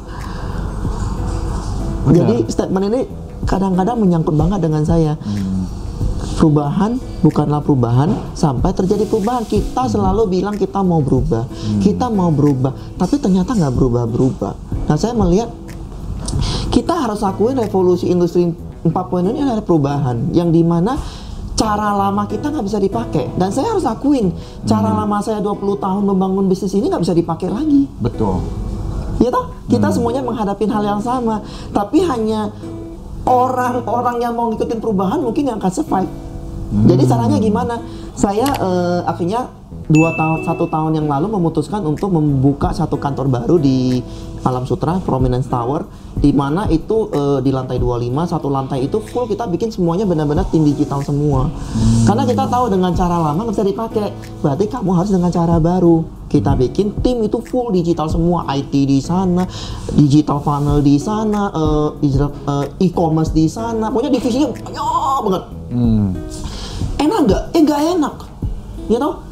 [2.07, 3.01] Jadi statement ini
[3.43, 5.13] kadang-kadang menyangkut banget dengan saya.
[6.37, 9.41] Perubahan bukanlah perubahan sampai terjadi perubahan.
[9.41, 11.49] Kita selalu bilang kita mau berubah,
[11.81, 14.53] kita mau berubah, tapi ternyata nggak berubah-berubah.
[14.85, 15.49] Nah saya melihat
[16.69, 18.53] kita harus akuin revolusi industri
[18.85, 20.93] 4.0 ini adalah perubahan yang di mana
[21.57, 23.33] cara lama kita nggak bisa dipakai.
[23.33, 24.29] Dan saya harus akuin
[24.69, 27.89] cara lama saya 20 tahun membangun bisnis ini nggak bisa dipakai lagi.
[27.97, 28.45] Betul.
[29.17, 29.49] ya toh?
[29.65, 31.41] Kita semuanya menghadapi hal yang sama.
[31.73, 32.53] Tapi hanya
[33.25, 36.26] orang-orang yang mau ngikutin perubahan mungkin yang akan survive
[36.67, 37.75] jadi caranya gimana?
[38.17, 39.47] Saya eh, akhirnya
[39.87, 44.03] dua tahun satu tahun yang lalu memutuskan untuk membuka satu kantor baru di
[44.43, 45.87] Alam Sutra Prominence Tower
[46.19, 50.43] di mana itu eh, di lantai 25 satu lantai itu full kita bikin semuanya benar-benar
[50.51, 51.47] tim digital semua.
[52.03, 54.07] Karena kita tahu dengan cara lama nggak bisa dipakai.
[54.43, 56.03] Berarti kamu harus dengan cara baru.
[56.27, 58.43] Kita bikin tim itu full digital semua.
[58.59, 59.47] IT di sana
[59.95, 63.87] digital funnel di sana eh, e-commerce di sana.
[63.87, 65.43] Pokoknya divisinya banyak banget.
[65.71, 66.11] Hmm.
[66.97, 67.43] Enak nggak?
[67.53, 68.15] Eh nggak enak,
[68.89, 69.23] you know?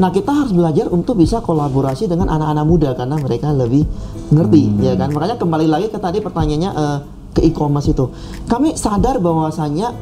[0.00, 3.84] Nah kita harus belajar untuk bisa kolaborasi dengan anak-anak muda karena mereka lebih
[4.32, 5.12] ngerti, ya kan?
[5.12, 6.98] Makanya kembali lagi ke tadi pertanyaannya eh,
[7.36, 8.08] ke e-commerce itu,
[8.48, 9.92] kami sadar bahwasanya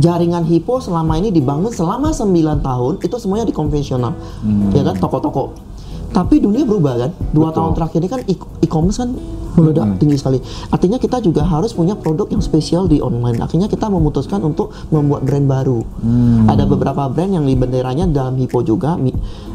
[0.00, 2.32] jaringan Hippo selama ini dibangun selama 9
[2.64, 4.16] tahun itu semuanya di konvensional,
[4.72, 4.96] ya kan?
[4.96, 5.52] Toko-toko.
[6.12, 7.10] Tapi dunia berubah kan?
[7.32, 7.56] Dua Betul.
[7.56, 9.16] tahun terakhir ini kan e- e-commerce kan
[9.56, 10.38] meledak tinggi sekali.
[10.72, 13.40] Artinya kita juga harus punya produk yang spesial di online.
[13.42, 15.80] Akhirnya kita memutuskan untuk membuat brand baru.
[16.48, 18.96] Ada beberapa brand yang di benderanya dalam Hippo juga,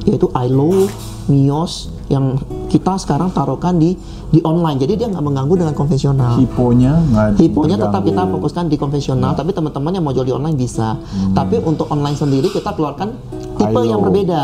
[0.06, 0.88] yaitu ILO,
[1.28, 2.40] Mios, yang
[2.72, 3.96] kita sekarang taruhkan di
[4.28, 4.80] di online.
[4.80, 6.40] Jadi dia nggak mengganggu dengan konvensional.
[6.40, 10.56] Hiponya nggak Hiponya tetap kita fokuskan di konvensional, tapi teman-teman yang mau jual di online
[10.56, 11.00] bisa.
[11.32, 13.90] Tapi untuk online sendiri kita keluarkan tipe ILO.
[13.90, 14.44] yang berbeda,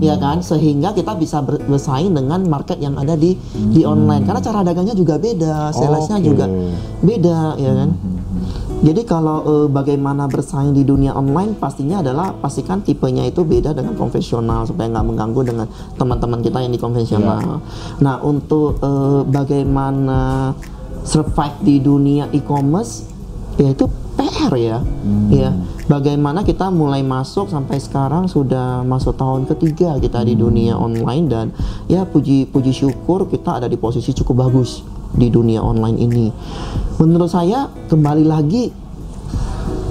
[0.00, 0.40] ya kan?
[0.40, 3.36] Sehingga kita bisa ber- bersaing dengan market yang ada di
[3.70, 4.24] di online.
[4.24, 6.26] Karena cara dagangnya juga beda, salesnya Oke.
[6.26, 6.46] juga
[7.04, 7.90] beda, ya kan?
[8.84, 13.96] Jadi kalau eh, bagaimana bersaing di dunia online pastinya adalah pastikan tipenya itu beda dengan
[13.96, 17.64] konvensional supaya nggak mengganggu dengan teman-teman kita yang di konvensional.
[18.04, 20.52] Nah untuk eh, bagaimana
[21.00, 23.08] survive di dunia e-commerce
[23.56, 23.72] ya
[24.44, 24.78] PR ya,
[25.32, 25.50] ya.
[25.88, 31.46] Bagaimana kita mulai masuk sampai sekarang sudah masuk tahun ketiga kita di dunia online dan
[31.88, 34.84] ya puji puji syukur kita ada di posisi cukup bagus
[35.16, 36.26] di dunia online ini.
[37.00, 38.68] Menurut saya kembali lagi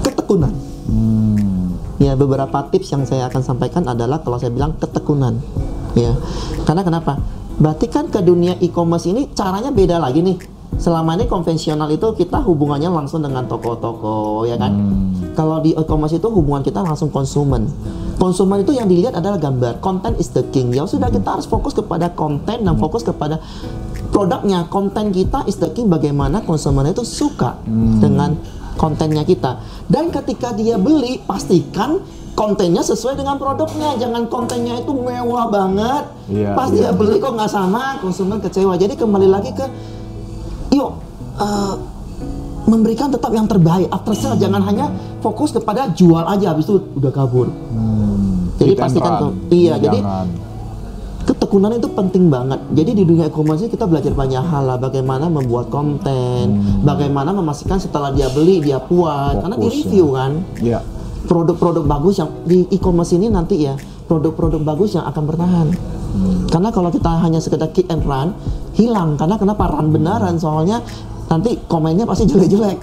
[0.06, 0.54] ketekunan.
[1.98, 5.42] Ya beberapa tips yang saya akan sampaikan adalah kalau saya bilang ketekunan.
[5.94, 6.14] Ya,
[6.66, 7.22] karena kenapa?
[7.54, 10.53] Berarti kan ke dunia e-commerce ini caranya beda lagi nih.
[10.78, 14.72] Selama ini konvensional itu kita hubungannya langsung dengan toko-toko, ya kan?
[15.34, 17.66] Kalau di e-commerce itu hubungan kita langsung konsumen.
[18.18, 19.82] Konsumen itu yang dilihat adalah gambar.
[19.82, 20.70] Content is the king.
[20.70, 23.42] Ya sudah kita harus fokus kepada konten dan fokus kepada
[24.14, 24.70] produknya.
[24.70, 25.90] Konten kita is the king.
[25.90, 27.58] Bagaimana konsumen itu suka
[27.98, 28.38] dengan
[28.78, 29.58] kontennya kita.
[29.90, 32.02] Dan ketika dia beli, pastikan
[32.34, 33.98] kontennya sesuai dengan produknya.
[33.98, 36.04] Jangan kontennya itu mewah banget.
[36.30, 36.90] Iya, Pas iya.
[36.90, 38.74] dia beli kok nggak sama, konsumen kecewa.
[38.78, 39.66] Jadi kembali lagi ke,
[40.74, 40.90] yuk
[41.38, 41.74] eh,
[42.64, 43.88] memberikan tetap yang terbaik.
[43.92, 44.88] After sale jangan hanya
[45.20, 47.48] fokus kepada jual aja, habis itu udah kabur.
[48.56, 49.74] Jadi Hit and pastikan tuh, iya.
[49.76, 50.26] Jadi Jangan.
[51.28, 52.60] ketekunan itu penting banget.
[52.72, 58.14] Jadi di dunia e-commerce kita belajar banyak hal lah, bagaimana membuat konten, bagaimana memastikan setelah
[58.14, 60.16] dia beli dia puas, karena di review ya.
[60.16, 60.80] kan Iya.
[61.24, 63.74] produk-produk bagus yang di e-commerce ini nanti ya
[64.06, 65.68] produk-produk bagus yang akan bertahan.
[66.46, 68.38] Karena kalau kita hanya sekedar kick and run,
[68.78, 69.18] hilang.
[69.18, 70.38] Karena kenapa run benaran?
[70.38, 70.78] Soalnya
[71.26, 72.78] nanti komennya pasti jelek-jelek.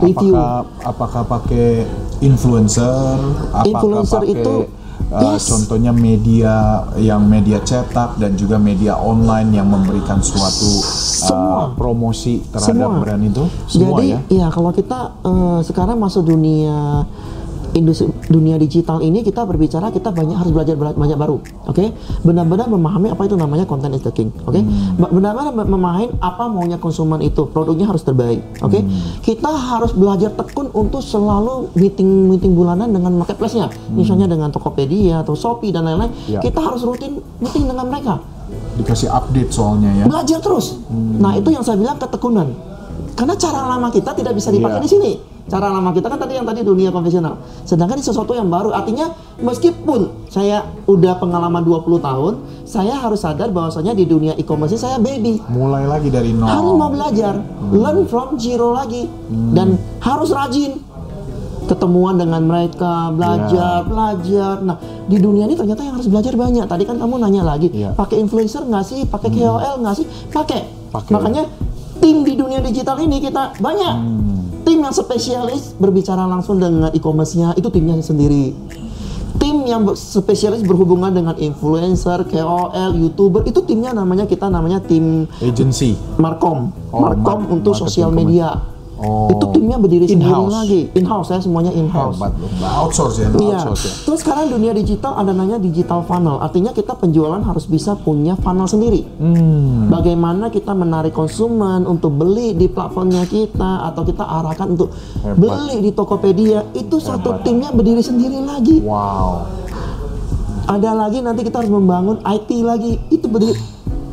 [0.00, 0.32] Review.
[0.32, 1.84] Apakah apakah pakai
[2.24, 3.20] influencer?
[3.52, 4.54] Apakah Influencer pakai, itu,
[5.12, 5.46] uh, yes.
[5.50, 11.64] contohnya media yang media cetak dan juga media online yang memberikan suatu uh, Semua.
[11.76, 13.02] promosi terhadap Semua.
[13.02, 14.18] brand itu semua Jadi ya.
[14.32, 17.04] iya kalau kita eh, sekarang masuk dunia
[17.74, 21.84] industri dunia digital ini kita berbicara kita banyak harus belajar bela- banyak baru, oke?
[22.22, 24.54] Benar-benar memahami apa itu namanya content is the king, oke?
[24.54, 24.96] Hmm.
[24.96, 28.74] Ba- Benar-benar mem- memahami apa maunya konsumen itu, produknya harus terbaik, oke?
[28.74, 28.90] Hmm.
[29.20, 35.34] Kita harus belajar tekun untuk selalu meeting meeting bulanan dengan marketplace-nya, misalnya dengan Tokopedia atau
[35.34, 36.08] Shopee dan lain-lain.
[36.10, 36.30] Hmm.
[36.30, 36.40] Ya.
[36.40, 38.22] Kita harus rutin meeting dengan mereka
[38.74, 40.04] Dikasih update soalnya ya.
[40.04, 40.78] belajar terus.
[40.86, 41.18] Hmm.
[41.18, 42.54] Nah itu yang saya bilang ketekunan.
[43.14, 44.84] Karena cara lama kita tidak bisa dipakai Iya.
[44.84, 45.12] di sini.
[45.44, 47.36] Cara lama kita kan tadi yang tadi dunia konvensional.
[47.68, 48.72] Sedangkan ini sesuatu yang baru.
[48.72, 52.32] Artinya meskipun saya udah pengalaman 20 tahun,
[52.64, 55.44] saya harus sadar bahwasanya di dunia e-commerce ini saya baby.
[55.52, 56.48] Mulai lagi dari nol.
[56.48, 57.34] Harus mau belajar,
[57.70, 59.04] learn from zero lagi
[59.52, 60.80] dan harus rajin
[61.64, 64.60] ketemuan dengan mereka, belajar, belajar.
[64.60, 64.76] Nah,
[65.08, 66.64] di dunia ini ternyata yang harus belajar banyak.
[66.68, 67.96] Tadi kan kamu nanya lagi, Iya.
[67.96, 69.00] pakai influencer nggak sih?
[69.08, 70.06] Pakai KOL nggak sih?
[70.28, 70.60] Pakai.
[70.92, 71.12] Pakai.
[71.16, 71.42] Makanya
[72.04, 73.96] tim di dunia digital ini kita banyak.
[74.74, 78.50] Tim yang spesialis berbicara langsung dengan e-commerce-nya itu timnya sendiri.
[79.38, 85.94] Tim yang spesialis berhubungan dengan influencer, KOL, YouTuber itu timnya namanya kita namanya tim Agency.
[86.18, 86.74] Markom.
[86.90, 88.73] Oh, Markom mar- untuk sosial media.
[89.04, 89.28] Oh.
[89.28, 90.48] Itu timnya berdiri sendiri In-house.
[90.50, 90.80] lagi.
[90.96, 92.16] In-house saya semuanya in-house.
[92.16, 92.48] Hebat loh.
[92.88, 93.28] Outsource ya.
[93.28, 93.58] Iya.
[93.60, 93.92] Outsource ya.
[94.08, 96.40] Terus sekarang dunia digital ada namanya digital funnel.
[96.40, 99.04] Artinya kita penjualan harus bisa punya funnel sendiri.
[99.20, 99.92] Hmm.
[99.92, 105.36] Bagaimana kita menarik konsumen untuk beli di platformnya kita atau kita arahkan untuk Hebat.
[105.36, 106.64] beli di Tokopedia.
[106.72, 107.44] Itu satu Hebat.
[107.44, 108.80] timnya berdiri sendiri lagi.
[108.80, 109.44] Wow.
[110.64, 112.96] Ada lagi nanti kita harus membangun IT lagi.
[113.12, 113.52] Itu berdiri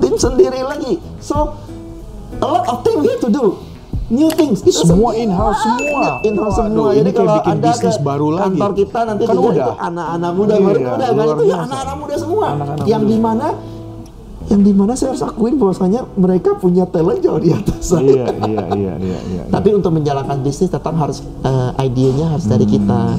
[0.04, 1.00] tim sendiri lagi.
[1.24, 1.56] So
[2.42, 3.71] a lot of things we have to do.
[4.12, 4.60] New things.
[4.62, 6.20] Itu Semua in-house semua.
[6.22, 6.92] In-house semua.
[6.92, 8.44] ini Jadi kalau bikin anda bisnis ke baru lagi.
[8.44, 9.68] kantor kita nanti Kan udah.
[9.80, 12.46] anak-anak muda Iya, baru udah kan itu ya anak-anak muda semua.
[12.52, 13.10] Anak-anak yang muda.
[13.10, 13.48] di mana
[14.52, 18.04] yang di mana saya harus akuin bahwasanya mereka punya talent jauh di atas saya.
[18.04, 19.44] Iya, iya, iya, iya, iya.
[19.48, 23.16] Tapi untuk menjalankan bisnis tetap harus eh, idenya harus dari kita.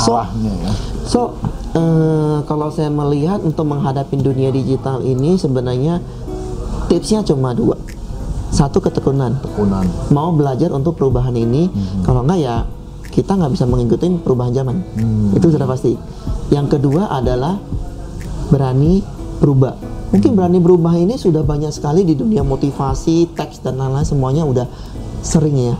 [0.00, 0.72] So, ya.
[1.04, 1.36] So,
[1.72, 6.00] eh, kalau saya melihat untuk menghadapi dunia digital ini sebenarnya
[6.88, 7.76] tipsnya cuma dua.
[8.54, 9.42] Satu ketekunan.
[9.42, 9.82] Tekunan.
[10.14, 11.66] Mau belajar untuk perubahan ini,
[12.06, 12.56] kalau enggak ya
[13.10, 14.76] kita nggak bisa mengikuti perubahan zaman.
[15.34, 15.98] Itu sudah pasti.
[16.54, 17.58] Yang kedua adalah
[18.54, 19.02] berani
[19.42, 19.74] berubah.
[20.14, 24.66] Mungkin berani berubah ini sudah banyak sekali di dunia motivasi, teks dan lain-lain semuanya udah
[25.26, 25.74] sering ya.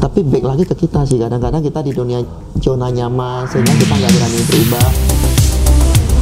[0.00, 2.24] Tapi baik lagi ke kita sih kadang-kadang kita di dunia
[2.64, 4.88] zona nyaman sehingga kita nggak berani berubah.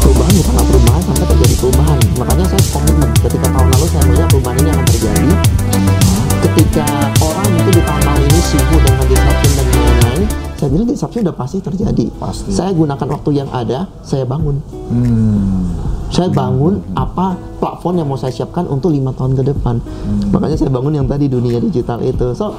[0.00, 1.98] Perubahan bukanlah perubahan sampai terjadi perubahan.
[2.18, 5.59] Makanya saya komitmen ketika tahun lalu saya melihat perubahan ini akan terjadi.
[6.50, 6.82] Ketika
[7.22, 10.26] orang mungkin di tahun ini sibuk dengan disruption dan lain-lain,
[10.58, 12.06] saya bilang disruption udah pasti terjadi.
[12.18, 12.50] Pasti.
[12.50, 14.58] Saya gunakan waktu yang ada, saya bangun.
[14.90, 15.70] Hmm.
[16.10, 19.78] Saya bangun apa platform yang mau saya siapkan untuk lima tahun ke depan.
[20.34, 22.34] Makanya saya bangun yang tadi dunia digital itu.
[22.34, 22.58] So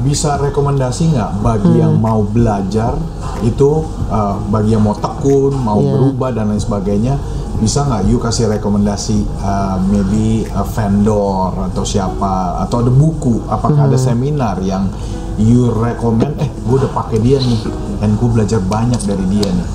[0.00, 2.02] Bisa rekomendasi nggak bagi yang Hmm.
[2.02, 2.96] mau belajar
[3.40, 3.70] itu
[4.06, 5.92] uh, bagi yang mau tekun, mau Iya.
[5.92, 7.20] berubah dan lain sebagainya,
[7.56, 13.86] bisa nggak you kasih rekomendasi uh, maybe a vendor atau siapa atau ada buku, apakah
[13.86, 14.06] ada Hmm.
[14.06, 14.88] seminar yang
[15.36, 16.32] you recommend?
[16.38, 17.60] Eh, gue udah pakai dia nih
[17.98, 19.68] dan gue belajar banyak dari dia nih.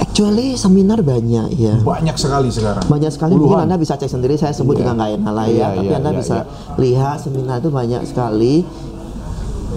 [0.00, 1.78] actually seminar banyak ya.
[1.78, 2.82] Banyak sekali sekarang.
[2.84, 3.64] banyak sekali mungkin Puluhan.
[3.64, 4.80] anda bisa cek sendiri saya sebut Iya.
[4.82, 6.44] juga nggak enak lah ya Iya, tapi iya, anda iya, bisa iya.
[6.76, 8.54] lihat seminar itu banyak sekali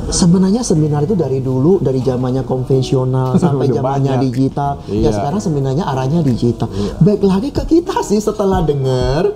[0.05, 4.81] sebenarnya seminar itu dari dulu dari zamannya konvensional sampai zamannya digital.
[4.85, 4.99] Iya.
[4.99, 6.67] ya sekarang seminarnya arahnya digital.
[6.97, 9.31] Baik lagi ke kita sih setelah dengar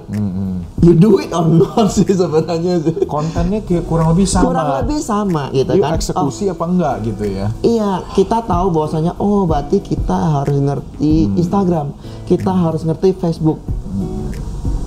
[0.80, 3.06] you do it or not sih sebenarnya sih.
[3.06, 4.46] Kontennya kayak kurang lebih sama.
[4.46, 5.92] kurang lebih sama gitu You kan.
[5.92, 7.48] Oh, eksekusi apa enggak gitu ya?
[7.60, 11.94] Iya, kita tahu bahwasanya oh berarti kita harus ngerti Instagram,
[12.26, 13.60] kita harus ngerti Facebook.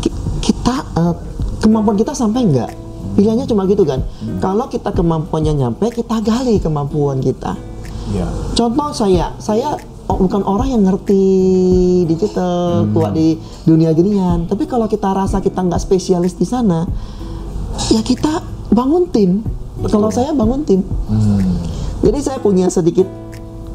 [0.01, 1.15] Ki- Kita eh,
[1.59, 2.71] kemampuan kita sampai nggak?
[3.21, 4.01] Pilihannya cuma gitu kan.
[4.41, 7.53] Kalau kita kemampuannya nyampe, kita gali kemampuan kita.
[8.17, 8.25] Iya.
[8.57, 9.77] Contoh saya, saya
[10.09, 11.23] bukan orang yang ngerti
[12.09, 13.37] digital, kuat di
[13.69, 14.49] dunia ginian.
[14.49, 16.89] Tapi kalau kita rasa kita nggak spesialis di sana,
[17.93, 18.41] ya kita
[18.73, 19.45] bangun tim.
[19.85, 20.81] Kalau saya bangun tim.
[22.01, 23.05] Jadi saya punya sedikit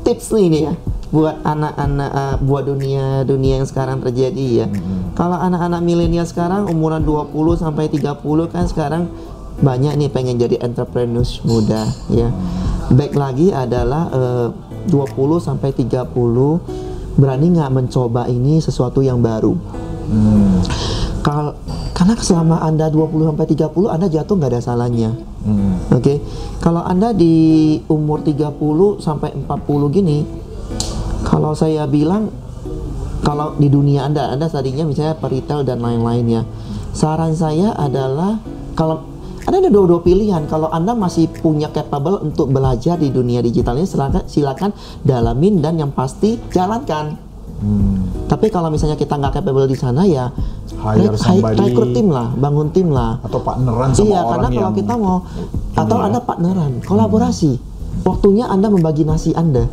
[0.01, 0.73] tips nih nih ya
[1.13, 4.67] buat anak-anak eh, buat dunia dunia yang sekarang terjadi ya.
[5.15, 8.19] Kalau anak-anak milenial sekarang umuran 20 sampai 30
[8.51, 9.07] kan sekarang
[9.56, 12.30] banyak nih pengen jadi entrepreneurs muda ya.
[12.91, 14.47] Baik lagi adalah eh,
[14.88, 16.12] 20 sampai 30
[17.16, 19.56] berani nggak mencoba ini sesuatu yang baru.
[21.24, 21.58] Kal-
[21.95, 25.16] karena selama Anda 20 sampai 30 Anda jatuh nggak ada salahnya.
[25.89, 26.20] Oke.
[26.60, 27.34] Kalau Anda di
[27.88, 28.51] umur 30
[28.99, 30.26] sampai 40 gini
[31.24, 32.30] kalau saya bilang
[33.22, 36.45] kalau di dunia Anda Anda tadinya misalnya peritel dan lain-lainnya.
[36.91, 38.38] Saran saya adalah
[38.76, 39.14] kalau
[39.45, 40.49] Anda ada dua-dua pilihan.
[40.49, 44.71] Kalau Anda masih punya capable untuk belajar di dunia digitalnya, silakan, silakan
[45.05, 47.21] dalamin dan yang pasti jalankan.
[48.25, 50.27] Tapi kalau misalnya kita nggak capable di sana ya
[50.75, 51.55] Hire somebody.
[51.55, 53.21] rekrut tim lah, bangun tim lah.
[53.23, 55.17] Atau partneran sama Iya, orang karena kalau yang kita mau
[55.71, 56.03] atau ya.
[56.09, 57.51] Anda partneran, kolaborasi.
[58.03, 59.65] Waktunya Anda membagi nasi Anda.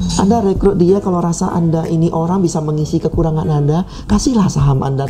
[0.00, 5.04] Anda rekrut dia kalau rasa Anda ini orang bisa mengisi kekurangan Anda, kasihlah saham Anda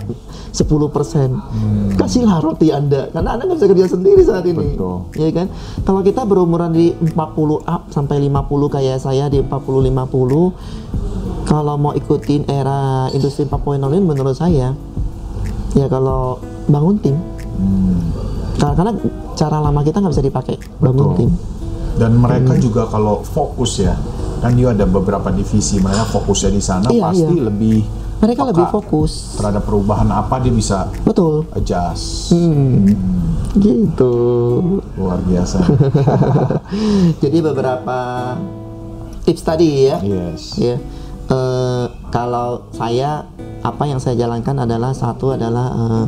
[0.51, 1.95] 10%.
[1.95, 4.75] Kasihlah roti Anda karena Anda nggak bisa kerja sendiri saat ini.
[4.75, 5.07] Betul.
[5.15, 5.47] Ya kan?
[5.83, 7.15] Kalau kita berumuran di 40
[7.63, 8.35] up sampai 50
[8.69, 9.47] kayak saya di 40
[9.89, 14.71] 50 kalau mau ikutin era industri 4.0 ini menurut saya
[15.73, 17.19] ya kalau bangun tim
[18.55, 18.93] karena, karena
[19.35, 21.19] cara lama kita nggak bisa dipakai bangun Betul.
[21.19, 21.31] tim
[21.91, 22.63] Dan mereka Hmm.
[22.63, 23.93] juga kalau fokus ya,
[24.41, 27.45] kan dia ada beberapa divisi, mereka fokusnya di sana Iya, pasti iya.
[27.47, 27.79] lebih
[28.21, 32.37] mereka lebih fokus terhadap perubahan apa dia bisa betul adjust.
[32.37, 32.85] Hmm,
[33.57, 34.13] gitu.
[35.01, 35.65] Luar biasa.
[37.25, 37.99] Jadi beberapa
[39.25, 39.97] tips tadi ya.
[40.05, 40.61] yes.
[40.61, 40.77] Ya.
[41.31, 43.25] Eh, kalau saya
[43.65, 46.07] apa yang saya jalankan adalah satu adalah eh,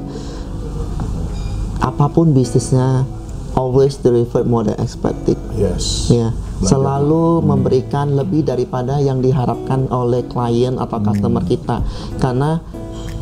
[1.80, 3.09] apa pun bisnisnya
[3.57, 5.37] always deliver more than expected.
[5.57, 6.12] Yes.
[6.12, 6.51] Ya, Belajar.
[6.62, 11.82] Selalu memberikan lebih daripada yang diharapkan oleh klien atau customer kita.
[12.22, 12.62] Karena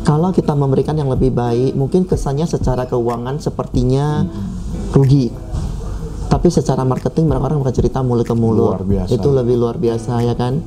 [0.01, 4.25] kalau kita memberikan yang lebih baik, mungkin kesannya secara keuangan sepertinya
[4.93, 5.29] rugi.
[6.31, 8.71] Tapi secara marketing orang orang cerita mulut ke mulut.
[8.71, 9.09] Luar biasa.
[9.11, 10.63] Itu lebih luar biasa ya kan?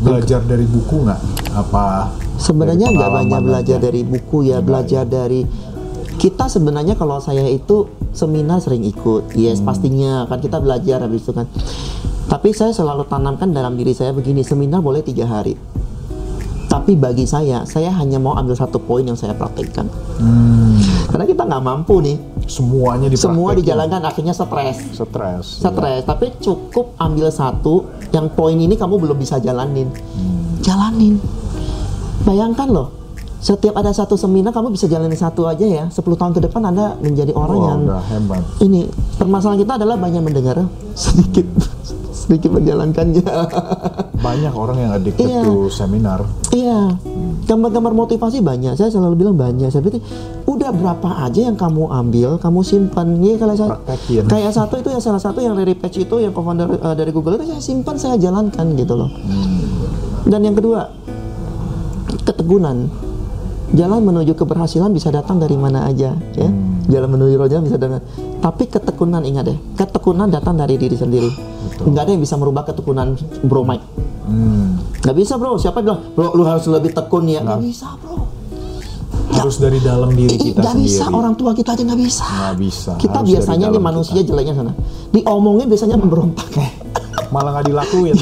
[0.00, 1.20] Belajar dari buku nggak?
[1.60, 2.14] Apa?
[2.40, 3.84] Sebenarnya nggak banyak belajar aja?
[3.84, 5.44] dari buku ya, belajar dari
[6.20, 11.32] kita sebenarnya kalau saya itu seminar sering ikut, yes pastinya kan kita belajar habis itu
[11.32, 11.48] kan.
[12.28, 15.56] Tapi saya selalu tanamkan dalam diri saya begini, seminar boleh tiga hari.
[16.70, 19.90] Tapi bagi saya, saya hanya mau ambil satu poin yang saya praktekkan.
[20.22, 20.78] Hmm,
[21.10, 22.14] Karena kita nggak mampu nih,
[22.46, 23.24] semuanya dipraktekin.
[23.34, 24.78] semua dijalankan akhirnya stres.
[24.94, 25.46] Stres.
[25.58, 29.90] Stres, tapi cukup ambil satu yang poin ini kamu belum bisa jalanin.
[30.62, 31.18] Jalanin.
[32.22, 32.99] Bayangkan loh,
[33.40, 35.84] setiap ada satu seminar kamu bisa jalanin satu aja ya.
[35.88, 38.42] 10 tahun ke depan Anda menjadi orang Wah, yang hebat.
[38.60, 38.84] ini
[39.16, 40.56] permasalahan kita adalah banyak mendengar
[40.94, 41.48] sedikit
[42.12, 43.24] sedikit menjalankannya.
[44.14, 45.40] Banyak orang yang addicted Iya.
[45.42, 46.20] to seminar.
[46.52, 46.94] Iya,
[47.44, 48.76] gambar-gambar motivasi banyak.
[48.76, 49.66] Saya selalu bilang banyak.
[49.66, 50.04] Saya pikir
[50.44, 53.18] udah berapa aja yang kamu ambil, kamu simpan.
[53.18, 54.28] Iya kalau saya Praktekin.
[54.28, 57.34] kayak satu itu yang salah satu yang Larry Page itu yang co-founder uh, dari Google
[57.34, 59.08] itu saya simpan, saya jalankan gitu loh.
[60.22, 60.86] Dan yang kedua,
[62.22, 62.90] ketegunan.
[63.70, 66.50] Jalan menuju keberhasilan bisa datang dari mana aja, ya.
[66.90, 68.02] Jalan menuju roja bisa datang.
[68.42, 71.30] Tapi ketekunan ingat deh, ketekunan datang dari diri sendiri.
[71.80, 73.86] Nggak ada yang bisa merubah ketekunan Bro Mike.
[74.26, 77.42] Hmm, Nggak bisa bro, siapa bilang bro lu harus lebih tekun ya?
[77.42, 78.26] Nggak bisa bro.
[79.30, 80.90] harus dari dalam diri kita nggak sendiri.
[80.90, 82.24] bisa, orang tua kita aja nggak bisa.
[82.26, 82.92] Nggak bisa.
[82.98, 84.72] Kita harus biasanya dalam manusia jeleknya sana.
[85.10, 86.50] Diomongin biasanya memberontak.
[87.30, 88.18] malah nggak dilakuin.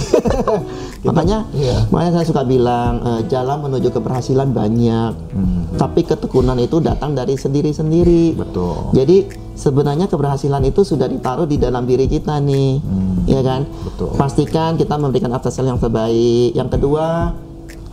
[0.99, 1.87] Kita- makanya, iya.
[1.89, 5.79] makanya saya suka bilang eh, jalan menuju keberhasilan banyak, Hmm.
[5.79, 8.35] tapi ketekunan itu datang dari sendiri-sendiri.
[8.35, 8.91] Betul.
[8.93, 9.17] Jadi
[9.55, 12.83] sebenarnya keberhasilan itu sudah ditaruh di dalam diri kita nih,
[13.31, 13.63] ya kan?
[13.63, 13.87] Hmm.
[13.87, 14.11] Betul.
[14.19, 16.55] Pastikan kita memberikan after sale yang terbaik.
[16.55, 17.31] Yang kedua,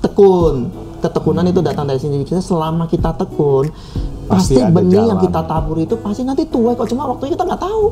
[0.02, 0.74] tekun.
[0.96, 2.42] Ketekunan itu datang dari sini kita.
[2.42, 3.70] Selama kita tekun,
[4.26, 5.24] Pasti pasti, benih yang jalan.
[5.24, 6.86] kita tabur itu pasti nanti tuai kok.
[6.86, 7.84] Cuma waktunya kita nggak tahu.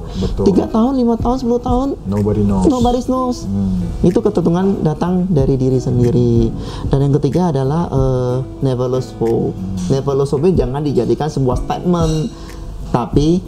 [0.43, 2.65] Tiga tahun, lima tahun, 10 tahun, Nobody knows.
[2.65, 3.37] nobody knows.
[3.43, 3.77] Hmm.
[4.01, 6.49] Itu ketetungan datang dari diri sendiri.
[6.87, 9.53] Dan yang ketiga adalah eh, never lose hope.
[9.87, 12.33] Never lose hope jangan dijadikan sebuah statement,
[12.89, 13.39] tapi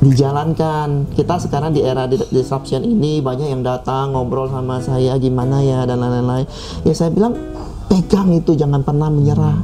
[0.00, 1.06] dijalankan.
[1.08, 5.84] Kita sekarang di era di- disruption ini banyak yang datang ngobrol sama saya gimana ya
[5.84, 6.50] dan lain-lain.
[6.82, 7.38] Ya saya bilang
[7.92, 9.60] pegang itu jangan pernah menyerah.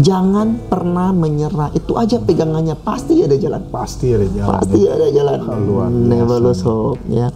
[0.00, 1.68] Jangan pernah menyerah.
[1.76, 3.60] Itu aja pegangannya pasti ada jalan.
[3.68, 4.48] Pasti ada jalan.
[4.48, 5.38] Pasti ada jalan.
[5.68, 5.92] Luar.
[5.92, 7.28] Never lose hope ya.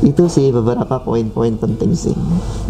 [0.00, 2.14] Itu sih beberapa poin-poin penting sih.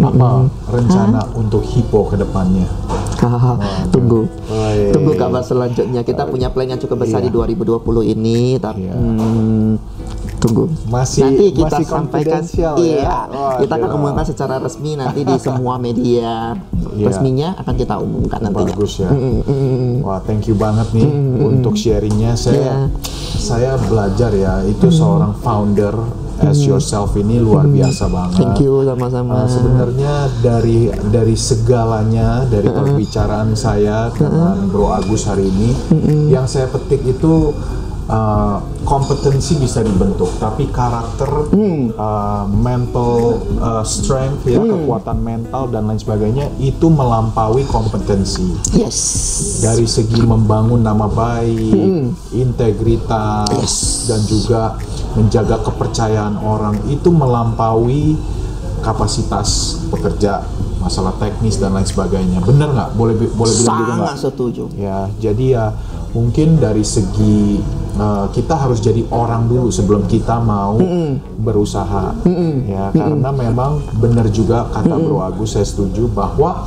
[0.00, 2.64] Apa rencana untuk Hippo ke depannya?
[3.24, 4.26] Hahaha, tunggu.
[4.48, 4.90] Woi.
[4.90, 6.00] Tunggu kabar selanjutnya.
[6.00, 7.28] Kita punya plan yang cukup besar Iya.
[7.28, 8.94] di 2020 ini, tapi Iya.
[8.94, 9.70] hmm,
[10.44, 10.64] tunggu.
[10.86, 12.42] Masih- nanti kita masih sampaikan.
[12.44, 12.70] ya?
[12.76, 16.52] Iya, Wah, kita akan umumkan secara resmi nanti di semua media
[16.92, 17.06] Iya.
[17.08, 18.70] resminya akan kita umumkan nantinya.
[18.70, 19.08] Bagus ya.
[19.08, 20.04] Mm.
[20.04, 21.08] Wah, thank you banget nih
[21.40, 22.36] untuk sharingnya.
[22.36, 22.76] Saya Iya.
[23.34, 25.96] saya belajar ya, itu seorang founder
[26.36, 28.36] as yourself ini luar biasa banget.
[28.36, 29.42] Thank you sama-sama.
[29.42, 30.78] Uh, sebenarnya dari
[31.08, 35.70] dari segalanya dari perbicaraan saya dengan Bro Agus hari ini
[36.28, 37.54] yang saya petik itu
[38.06, 41.48] uh, kompetensi bisa dibentuk tapi karakter
[41.96, 48.98] uh, mental uh, strength ya kekuatan mental dan lain sebagainya itu melampaui kompetensi Yes.
[49.62, 54.76] dari segi membangun nama baik, integritas, dan juga
[55.14, 58.18] menjaga kepercayaan orang itu melampaui
[58.82, 60.44] kapasitas pekerja,
[60.82, 62.42] masalah teknis dan lain sebagainya.
[62.44, 62.90] Bener nggak?
[62.98, 64.08] Boleh boleh bilang gitu nggak?
[64.12, 64.64] Sangat setuju.
[64.76, 65.66] Ya, jadi ya
[66.12, 67.62] mungkin dari segi
[67.98, 70.78] uh, kita harus jadi orang dulu sebelum kita mau
[71.40, 72.14] berusaha.
[72.64, 76.66] Ya karena memang benar juga kata Bro Agus saya setuju bahwa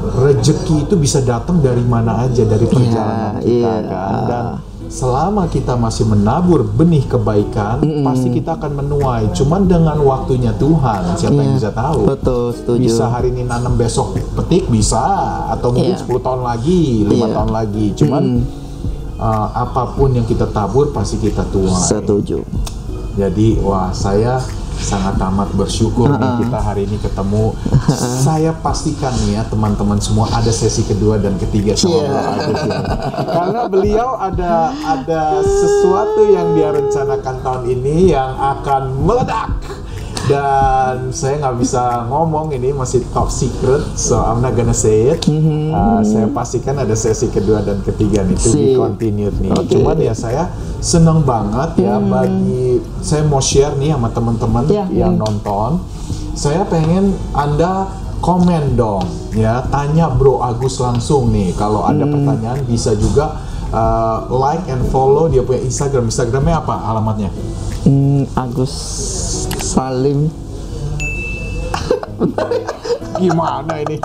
[0.00, 3.88] rezeki itu bisa datang dari mana aja dari perjalanan kita iya.
[3.88, 4.14] kan?
[4.26, 4.44] Dan
[4.90, 9.30] selama kita masih menabur benih kebaikan pasti kita akan menuai.
[9.30, 11.58] Cuman dengan waktunya Tuhan siapa yang Iya.
[11.62, 12.00] bisa tahu?
[12.10, 12.80] Betul, setuju.
[12.82, 14.98] bisa hari ini nanam besok petik bisa.
[15.54, 16.02] Atau mungkin Iya.
[16.02, 17.34] 10 tahun lagi lima Iya.
[17.38, 17.86] tahun lagi.
[17.94, 18.22] Cuman
[19.20, 22.40] uh, apa pun yang kita tabur pasti kita tuai Setuju.
[23.20, 24.40] jadi wah saya
[24.80, 27.52] sangat amat bersyukur nih kita hari ini ketemu.
[28.24, 32.00] Saya pastikan nih ya teman-teman semua ada sesi kedua dan ketiga sama.
[32.00, 32.80] Bro Agus ini.
[33.28, 39.52] Karena beliau ada ada sesuatu yang dia rencanakan tahun ini yang akan meledak.
[40.30, 45.26] Dan saya nggak bisa ngomong ini masih top secret, so I'm not gonna say it.
[45.26, 48.78] Uh, saya pastikan ada sesi kedua dan ketiga nih, to be Sip.
[48.78, 49.50] continued nih.
[49.50, 49.74] Oke.
[49.74, 50.46] Cuman ya saya
[50.78, 55.22] seneng banget ya bagi saya mau share nih sama teman-teman Ya, yang hmm.
[55.26, 55.82] nonton.
[56.38, 57.90] Saya pengen anda
[58.22, 59.02] komen dong
[59.34, 61.58] ya, tanya Bro Agus langsung nih.
[61.58, 63.34] Kalau ada pertanyaan bisa juga
[63.74, 66.06] uh, like and follow dia punya Instagram.
[66.06, 67.30] Instagramnya apa alamatnya?
[67.80, 68.72] Hmm, Agus
[69.58, 70.30] Salim
[73.16, 73.96] Gimana ini?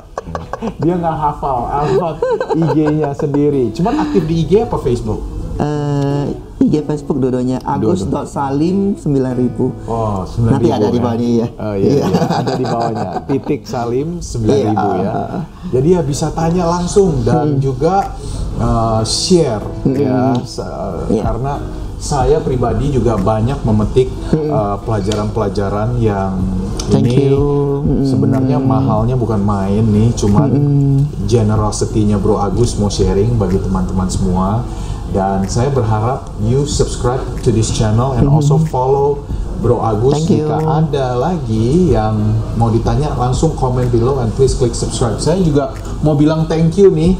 [0.78, 2.15] Dia nggak hafal alamat
[2.53, 3.69] IG-nya sendiri.
[3.71, 5.21] Cuman aktif di IG apa Facebook?
[5.55, 6.26] eh
[6.59, 11.01] IG Facebook dodonya agus.salim 9000 Oh, 9.000 Nanti ada di ya.
[11.01, 11.47] bawahnya, iya.
[11.55, 12.03] Oh iya, Iya.
[12.03, 12.28] iya.
[12.34, 13.09] ada di bawahnya.
[13.26, 14.71] Titik Salim 9000 Iya.
[14.99, 15.13] ya.
[15.71, 18.11] Jadi ya bisa tanya langsung dan juga
[18.57, 20.67] uh, share ya Se-
[21.09, 21.23] Iya.
[21.23, 21.53] karena
[22.00, 24.12] saya pribadi juga banyak memetik
[24.52, 26.38] uh, pelajaran-pelajaran yang
[26.91, 27.82] Thank ini you.
[28.06, 30.50] sebenarnya mahalnya bukan main nih, cuman
[31.26, 34.62] generosity-nya Bro Agus mau sharing bagi teman-teman semua
[35.16, 39.24] dan saya berharap you subscribe to this channel and also follow
[39.64, 40.46] Bro Agus Thank you.
[40.46, 42.20] jika ada lagi yang
[42.60, 45.18] mau ditanya langsung komen below and please click subscribe.
[45.18, 45.74] Saya juga
[46.06, 47.18] mau bilang thank you nih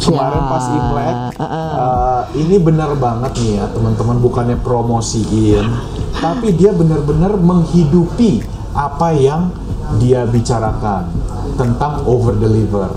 [0.00, 1.16] kemarin Ya, pas Imlek.
[1.38, 5.66] Uh, ini benar banget nih ya teman-teman bukannya promosiin,
[6.18, 8.42] tapi dia benar-benar menghidupi
[8.74, 9.50] apa yang
[9.98, 11.08] dia bicarakan
[11.56, 12.90] tentang over deliver.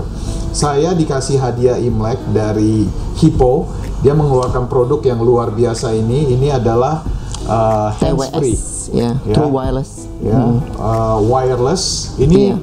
[0.52, 2.84] Saya dikasih hadiah Imlek dari
[3.16, 3.70] Hippo.
[4.02, 6.34] Dia mengeluarkan produk yang luar biasa ini.
[6.34, 7.06] Ini adalah
[7.46, 9.34] uh, hands free TWS ya Ya.
[9.34, 9.92] True Wireless
[10.22, 10.38] ya
[10.78, 12.56] uh, wireless ini Iya.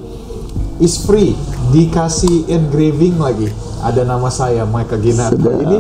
[0.80, 1.36] is free
[1.72, 3.52] dikasih engraving lagi
[3.82, 5.78] ada nama saya Michael Ginarto ini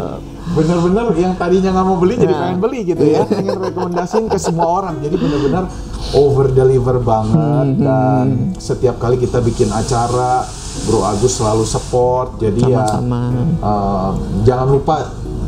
[0.50, 2.40] benar-benar yang tadinya nggak mau beli jadi Ya.
[2.42, 3.22] pengen beli gitu ya.
[3.24, 4.98] Pengen rekomendasiin ke semua orang.
[4.98, 5.64] Jadi benar-benar
[6.12, 7.38] over deliver banget
[7.70, 8.26] Hmm, dan
[8.56, 10.42] setiap kali kita bikin acara
[10.82, 12.40] Bro Agus selalu support.
[12.40, 13.22] Jadi ya Sama-sama.
[13.62, 14.96] uh, jangan lupa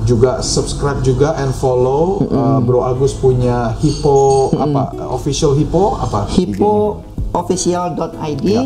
[0.01, 6.25] juga subscribe juga and follow uh, Bro Agus punya Hippo apa official Hippo apa?
[6.27, 8.61] Hippo official.id Ya.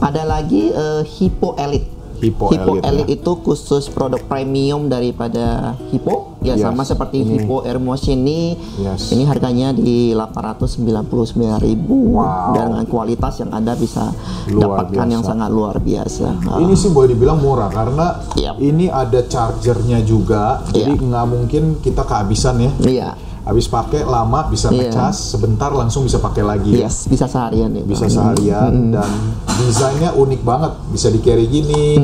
[0.00, 1.93] ada lagi eh, Hippo Elite
[2.24, 3.16] Hippo Hippo Elite, Elite ya.
[3.16, 7.38] itu khusus produk premium daripada Hippo ya Yes, sama seperti ini.
[7.38, 9.08] Hippo Airmotion ini Yes.
[9.10, 11.64] ini harganya di 899.000
[12.10, 12.52] Wow.
[12.52, 14.12] dan dengan kualitas yang Anda bisa
[14.46, 15.30] Luar dapatkan yang biasa.
[15.30, 16.26] sangat luar biasa.
[16.58, 18.56] Ini sih boleh dibilang murah karena Yap.
[18.58, 22.70] ini ada chargernya juga, jadi nggak mungkin kita kehabisan ya.
[22.80, 23.08] iya
[23.44, 24.88] Habis pakai lama bisa Iya.
[24.88, 26.72] ngecas, sebentar langsung bisa pakai lagi.
[26.72, 29.10] yes bisa seharian itu Bisa seharian dan
[29.58, 32.00] desainnya unik banget, bisa di carry gini.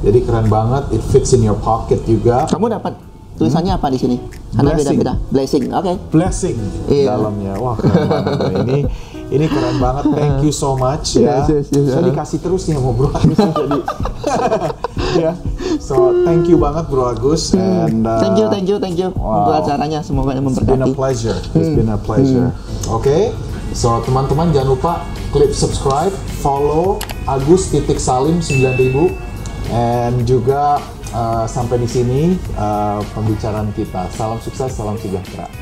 [0.00, 2.46] Jadi keren banget, it fits in your pocket juga.
[2.46, 2.94] kamu dapat
[3.34, 4.16] tulisannya apa di sini
[4.50, 4.94] karena Blessing.
[4.94, 6.56] beda-beda blessing oke blessing
[6.86, 7.16] di Iya.
[7.16, 7.52] dalamnya.
[7.56, 8.34] Wah keren banget.
[8.60, 8.78] Ini
[9.30, 10.04] ini keren banget.
[10.08, 11.40] Thank you so much ya.
[11.40, 11.86] Yes, yes, yes.
[11.90, 13.10] Saya dikasih terus nih Agus
[13.58, 13.80] jadi.
[15.24, 15.32] ya.
[15.80, 19.42] So thank you banget Bro Agus and uh, thank you thank you thank you wow.
[19.44, 21.38] untuk acaranya semoga yang It's been a memberkati pleasure.
[21.56, 22.54] It's been a pleasure.
[22.90, 23.34] Oke.
[23.70, 24.92] So teman-teman jangan lupa
[25.30, 26.10] klik subscribe,
[26.42, 26.98] follow
[27.30, 29.14] Agus titik Salim 9000
[29.70, 30.82] and juga
[31.14, 32.20] uh, sampai di sini
[32.58, 34.10] uh, pembicaraan kita.
[34.10, 35.59] Salam sukses, salam sejahtera.